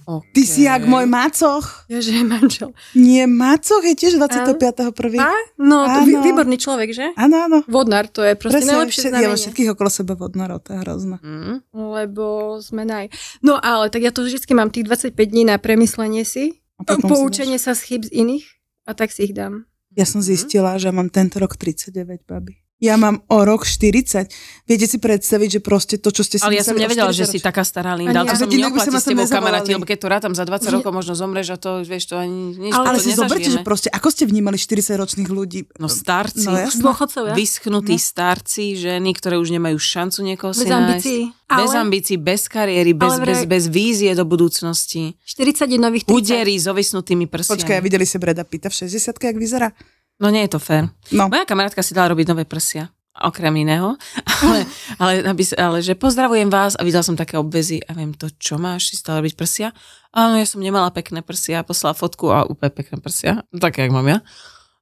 Okay. 0.07 0.33
Ty 0.33 0.42
si 0.46 0.61
jak 0.68 0.87
môj 0.87 1.05
macoch. 1.11 1.87
Ja, 1.90 1.98
že 1.98 2.22
je 2.22 2.24
manžel. 2.24 2.70
Nie, 2.94 3.26
macoch 3.26 3.83
je 3.83 3.94
tiež 3.98 4.16
25.1. 4.20 5.18
A? 5.18 5.33
No, 5.59 5.85
to 5.85 5.98
vý, 6.07 6.14
výborný 6.22 6.57
človek, 6.57 6.94
že? 6.94 7.07
Áno, 7.18 7.50
áno. 7.50 7.59
Vodnár, 7.66 8.07
to 8.07 8.22
je 8.22 8.38
proste 8.38 8.62
Presne, 8.62 8.72
najlepšie 8.79 9.11
všet, 9.11 9.12
ja 9.12 9.31
všetkých 9.35 9.68
okolo 9.74 9.90
seba 9.90 10.14
vodnárov, 10.14 10.62
to 10.62 10.74
je 10.74 10.79
hrozné. 10.87 11.16
Mm. 11.20 11.57
Lebo 11.74 12.57
sme 12.62 12.87
naj... 12.87 13.11
No 13.42 13.59
ale 13.59 13.90
tak 13.90 14.07
ja 14.07 14.14
to 14.14 14.22
vždycky 14.22 14.55
mám 14.55 14.70
tých 14.70 14.87
25 14.87 15.06
dní 15.14 15.47
na 15.47 15.61
premyslenie 15.61 16.25
si, 16.25 16.59
A 16.81 16.85
potom 16.85 17.07
si 17.07 17.12
poučenie 17.14 17.59
sa 17.61 17.77
z 17.77 17.81
chyb 17.87 18.03
z 18.09 18.11
iných 18.12 18.47
a 18.88 18.90
tak 18.97 19.14
si 19.14 19.31
ich 19.31 19.35
dám. 19.37 19.69
Ja 19.97 20.05
som 20.05 20.21
zistila, 20.21 20.77
že 20.77 20.92
mám 20.92 21.09
tento 21.09 21.40
rok 21.40 21.57
39, 21.57 22.27
babi. 22.29 22.65
Ja 22.77 23.01
mám 23.01 23.25
o 23.33 23.41
rok 23.41 23.65
40. 23.65 24.29
Viete 24.69 24.85
si 24.85 25.01
predstaviť, 25.01 25.49
že 25.49 25.61
proste 25.65 25.97
to, 25.97 26.12
čo 26.12 26.21
ste 26.21 26.37
si 26.37 26.45
Ale 26.45 26.61
ja 26.61 26.65
som 26.67 26.77
nevedela, 26.77 27.09
40 27.09 27.17
že 27.17 27.25
si 27.25 27.39
taká 27.41 27.65
stará 27.65 27.97
Linda. 27.97 28.21
Ani 28.21 28.29
Ale 28.29 28.37
to 28.37 28.45
ja. 28.45 28.53
by 28.53 28.57
neoplatí 28.61 28.93
s 28.93 29.07
tebou 29.09 29.25
kamaráti, 29.25 29.71
lebo 29.73 29.89
keď 29.89 29.97
to 29.97 30.09
rátam 30.12 30.33
za 30.37 30.45
20 30.45 30.77
rokov, 30.77 30.93
možno 30.93 31.17
zomreš 31.17 31.47
a 31.47 31.59
to, 31.59 31.81
vieš, 31.81 32.12
to 32.12 32.21
ani 32.21 32.53
nič 32.53 32.77
Ale 32.77 32.93
Ale 32.93 32.97
to 33.01 33.09
si 33.09 33.17
zoberte, 33.17 33.49
že 33.49 33.65
proste, 33.65 33.89
ako 33.89 34.12
ste 34.12 34.29
vnímali 34.29 34.61
40-ročných 34.61 35.25
ľudí? 35.25 35.73
No 35.81 35.89
starci, 35.89 36.45
No. 36.45 36.93
Dôchodcovia. 36.93 37.33
vyschnutí 37.33 37.97
No. 37.97 38.03
starci, 38.03 38.77
ženy, 38.77 39.11
ktoré 39.17 39.41
už 39.41 39.57
nemajú 39.57 39.81
šancu 39.81 40.21
niekoho 40.21 40.53
Bez 40.53 40.61
si 40.61 40.69
nájsť. 40.69 40.77
ambícií. 40.77 41.21
Bez 41.47 41.71
Ale 41.73 41.81
ambícií, 41.81 42.17
bez 42.21 42.43
kariéry, 42.45 42.93
bez, 42.93 43.09
Ale 43.09 43.25
bez, 43.25 43.41
bez 43.49 43.65
vízie 43.73 44.12
do 44.12 44.29
budúcnosti. 44.29 45.17
40 45.25 45.81
nových 45.81 46.05
30. 46.05 46.12
Uderi 46.12 46.61
s 46.61 46.69
ovisnutými 46.69 47.25
prsiami. 47.25 47.57
Počkaj, 47.57 47.79
videli 47.81 48.05
ste 48.05 48.21
Breda 48.21 48.45
Pitta 48.45 48.69
v 48.69 48.85
60 48.85 49.17
jak 49.17 49.37
vyzerá? 49.39 49.73
No 50.16 50.33
nie 50.33 50.48
je 50.48 50.57
to 50.57 50.61
fér. 50.61 50.88
No. 51.12 51.29
Moja 51.29 51.44
kamarátka 51.44 51.85
si 51.85 51.92
dala 51.92 52.12
robiť 52.16 52.33
nové 52.33 52.48
prsia 52.48 52.88
okrem 53.16 53.64
iného, 53.64 53.96
ale, 54.44 54.59
ale, 55.00 55.12
aby, 55.24 55.42
ale 55.57 55.79
že 55.81 55.96
pozdravujem 55.96 56.52
vás 56.52 56.76
a 56.76 56.85
videla 56.85 57.00
som 57.00 57.16
také 57.16 57.40
obvezy 57.40 57.81
a 57.88 57.96
viem 57.96 58.12
to, 58.12 58.29
čo 58.37 58.61
máš, 58.61 58.92
si 58.92 59.00
stala 59.00 59.24
robiť 59.24 59.35
prsia? 59.37 59.72
Áno, 60.12 60.37
ja 60.37 60.44
som 60.44 60.61
nemala 60.61 60.92
pekné 60.92 61.24
prsia, 61.24 61.64
poslala 61.64 61.96
fotku 61.96 62.29
a 62.33 62.44
úplne 62.44 62.72
pekné 62.72 63.00
prsia, 63.00 63.44
také, 63.57 63.88
jak 63.88 63.92
mám 63.92 64.09
ja. 64.09 64.20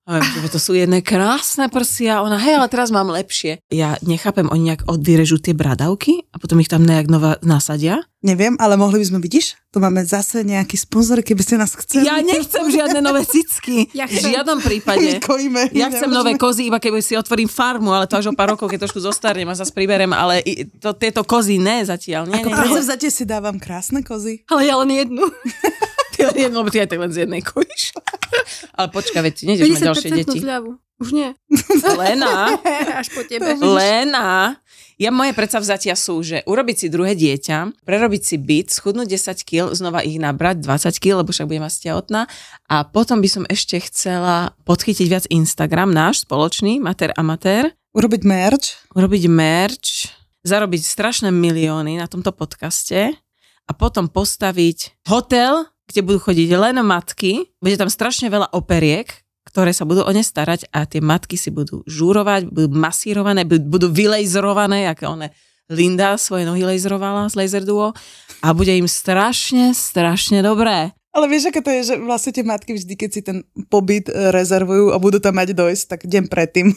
A 0.05 0.21
to 0.53 0.61
sú 0.61 0.77
jedné 0.77 1.01
krásne 1.01 1.73
prsia. 1.73 2.21
Ona, 2.21 2.37
hej, 2.37 2.61
ale 2.61 2.69
teraz 2.69 2.93
mám 2.93 3.09
lepšie. 3.09 3.65
Ja 3.73 3.97
nechápem, 4.05 4.53
oni 4.53 4.69
nejak 4.69 4.85
odvyrežú 4.85 5.41
tie 5.41 5.57
bradavky 5.57 6.29
a 6.29 6.37
potom 6.37 6.61
ich 6.61 6.69
tam 6.69 6.85
nejak 6.85 7.09
nová 7.09 7.41
nasadia. 7.41 8.05
Neviem, 8.21 8.57
ale 8.61 8.77
mohli 8.77 9.01
by 9.01 9.07
sme, 9.09 9.19
vidíš? 9.21 9.57
Tu 9.73 9.81
máme 9.81 10.01
zase 10.05 10.45
nejaký 10.45 10.77
sponzor, 10.81 11.21
keby 11.21 11.41
ste 11.45 11.61
nás 11.61 11.77
chceli. 11.77 12.09
Ja 12.09 12.21
nechcem 12.21 12.69
žiadne 12.69 13.01
nové 13.01 13.25
cicky. 13.25 13.89
Ja 13.97 14.05
v 14.05 14.17
žiadnom 14.17 14.61
prípade. 14.61 15.21
kojíme. 15.29 15.73
Ja 15.73 15.89
chcem 15.89 16.09
Nemôžeme. 16.09 16.17
nové 16.17 16.33
kozy, 16.37 16.69
iba 16.69 16.77
keď 16.81 17.01
si 17.01 17.15
otvorím 17.17 17.49
farmu, 17.49 17.93
ale 17.93 18.05
to 18.05 18.21
až 18.21 18.29
o 18.29 18.37
pár 18.37 18.57
rokov, 18.57 18.69
keď 18.69 18.89
trošku 18.89 19.01
zostarnem 19.01 19.49
a 19.49 19.57
zase 19.57 19.73
priberem, 19.73 20.13
ale 20.13 20.45
to, 20.81 20.93
tieto 20.97 21.25
kozy 21.25 21.57
ne 21.57 21.85
zatiaľ. 21.85 22.29
Nie, 22.29 22.45
Ako 22.45 22.49
nie, 22.53 22.81
nie. 22.81 23.09
si 23.13 23.25
dávam 23.25 23.57
krásne 23.57 24.05
kozy. 24.05 24.45
Ale 24.53 24.69
ja 24.69 24.77
len 24.81 24.91
jednu. 24.93 25.25
Jedno, 26.35 26.57
lebo 26.61 26.71
ty 26.71 26.83
aj 26.83 26.89
tak 26.91 27.01
len 27.01 27.11
z 27.11 27.19
jednej 27.25 27.41
kojíš. 27.41 27.95
ale 28.79 28.87
počkaj, 28.91 29.23
veď 29.23 29.33
ty 29.35 29.43
nejdeš 29.47 29.65
mať 29.71 29.83
ďalšie 29.83 30.09
50% 30.11 30.21
deti. 30.21 30.39
zľavu. 30.43 30.71
Už 30.95 31.09
nie. 31.11 31.31
Lena, 32.01 32.55
Až 33.03 33.09
po 33.11 33.23
tebe. 33.27 33.59
Lena. 33.59 34.57
Ja 34.95 35.11
moje 35.11 35.35
predsavzatia 35.35 35.99
sú, 35.99 36.23
že 36.23 36.47
urobiť 36.47 36.77
si 36.79 36.87
druhé 36.87 37.19
dieťa, 37.19 37.83
prerobiť 37.83 38.23
si 38.23 38.37
byt, 38.39 38.71
schudnúť 38.71 39.11
10 39.11 39.43
kg, 39.43 39.75
znova 39.75 40.07
ich 40.07 40.23
nabrať 40.23 40.63
20 40.63 41.03
kg, 41.03 41.27
lebo 41.27 41.35
však 41.35 41.51
budem 41.51 41.67
mať 41.67 41.75
tehotná. 41.83 42.31
A 42.71 42.87
potom 42.87 43.19
by 43.19 43.27
som 43.27 43.43
ešte 43.51 43.83
chcela 43.83 44.55
podchytiť 44.63 45.07
viac 45.11 45.27
Instagram, 45.35 45.91
náš 45.91 46.23
spoločný, 46.23 46.79
Mater 46.79 47.11
Amatér, 47.19 47.75
Urobiť 47.91 48.23
merch. 48.23 48.79
urobiť 48.95 49.23
merch, 49.27 50.15
zarobiť 50.47 50.83
strašné 50.83 51.35
milióny 51.35 51.99
na 51.99 52.07
tomto 52.07 52.31
podcaste 52.31 53.19
a 53.67 53.73
potom 53.75 54.07
postaviť 54.07 55.03
hotel, 55.11 55.67
kde 55.95 56.03
budú 56.03 56.19
chodiť 56.27 56.51
len 56.59 56.83
matky, 56.83 57.55
bude 57.63 57.79
tam 57.79 57.87
strašne 57.87 58.27
veľa 58.27 58.51
operiek, 58.51 59.07
ktoré 59.47 59.71
sa 59.71 59.87
budú 59.87 60.03
o 60.03 60.11
ne 60.11 60.27
starať 60.27 60.67
a 60.75 60.83
tie 60.91 60.99
matky 60.99 61.39
si 61.39 61.55
budú 61.55 61.87
žúrovať, 61.87 62.51
budú 62.51 62.75
masírované, 62.75 63.47
budú- 63.47 63.95
vylejzrované, 63.95 64.91
ako 64.91 65.15
one 65.15 65.31
Linda 65.71 66.19
svoje 66.19 66.45
nohy 66.45 66.67
lejzrovala 66.67 67.31
z 67.31 67.39
Laser 67.39 67.63
Duo 67.63 67.95
a 68.43 68.49
bude 68.51 68.75
im 68.75 68.91
strašne, 68.91 69.71
strašne 69.71 70.43
dobré. 70.43 70.91
Ale 71.15 71.31
vieš, 71.31 71.55
aké 71.55 71.63
to 71.63 71.71
je, 71.71 71.95
že 71.95 71.97
vlastne 72.03 72.35
tie 72.35 72.43
matky 72.43 72.75
vždy, 72.75 72.95
keď 72.99 73.11
si 73.15 73.21
ten 73.23 73.47
pobyt 73.71 74.11
e, 74.11 74.35
rezervujú 74.35 74.91
a 74.91 74.99
budú 74.99 75.23
tam 75.23 75.39
mať 75.39 75.55
dojsť, 75.55 75.85
tak 75.87 76.01
deň 76.11 76.27
predtým. 76.27 76.75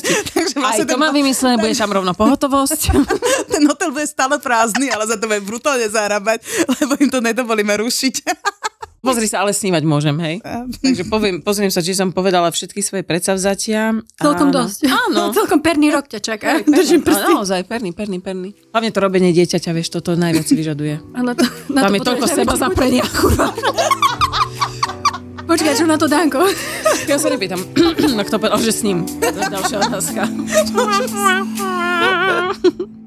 Deti. 0.00 0.14
Takže 0.32 0.54
Aj 0.56 0.62
vlastne 0.64 0.88
to 0.88 0.96
ten, 0.96 1.02
mám 1.04 1.12
vymyslené, 1.12 1.60
bude 1.60 1.76
tam 1.76 1.92
rovno 1.92 2.16
pohotovosť. 2.16 2.80
ten 3.52 3.62
hotel 3.68 3.92
bude 3.92 4.08
stále 4.08 4.40
prázdny, 4.40 4.88
ale 4.88 5.04
za 5.04 5.20
to 5.20 5.28
bude 5.28 5.44
brutálne 5.44 5.84
zarábať, 5.92 6.40
lebo 6.80 6.96
im 6.96 7.10
to 7.12 7.20
nedovolíme 7.20 7.76
rušiť. 7.76 8.14
Pozri 8.98 9.30
sa, 9.30 9.46
ale 9.46 9.54
snívať 9.54 9.82
môžem, 9.86 10.16
hej. 10.18 10.42
Takže 10.82 11.06
poviem, 11.06 11.38
pozriem 11.38 11.70
sa, 11.70 11.78
či 11.78 11.94
som 11.94 12.10
povedala 12.10 12.50
všetky 12.50 12.82
svoje 12.82 13.06
predsavzatia. 13.06 13.94
Celkom 14.18 14.50
dosť. 14.50 14.90
Áno. 14.90 15.30
Celkom 15.38 15.62
perný 15.62 15.94
rok 15.94 16.10
ťa 16.10 16.18
čaká. 16.18 16.66
Držím 16.66 17.06
prsty. 17.06 17.30
áno, 17.30 17.46
naozaj, 17.46 17.62
perný, 17.70 17.94
perný, 17.94 18.18
perný. 18.18 18.58
Hlavne 18.74 18.90
to 18.90 18.98
robenie 18.98 19.30
dieťaťa, 19.30 19.70
vieš, 19.70 19.94
toto 19.94 20.18
najviac 20.18 20.50
vyžaduje. 20.50 20.98
A 21.14 21.18
na 21.22 21.38
to, 21.38 21.46
na 21.70 21.86
Tam 21.86 21.94
to 21.94 21.96
je 21.96 22.00
toľko 22.10 22.26
seba 22.26 22.54
zaprenia, 22.58 23.06
kurva. 23.06 23.54
Počkaj, 25.48 25.74
čo 25.80 25.88
na 25.88 25.96
to 25.96 26.04
Danko? 26.10 26.44
Ja 27.08 27.16
sa 27.16 27.32
nepýtam, 27.32 27.64
kto 28.28 28.36
povedal, 28.36 28.60
že 28.60 28.74
s 28.74 28.84
ním. 28.84 29.06
To 29.06 29.32
je 29.32 29.48
ďalšia 29.48 29.78
otázka. 29.80 30.22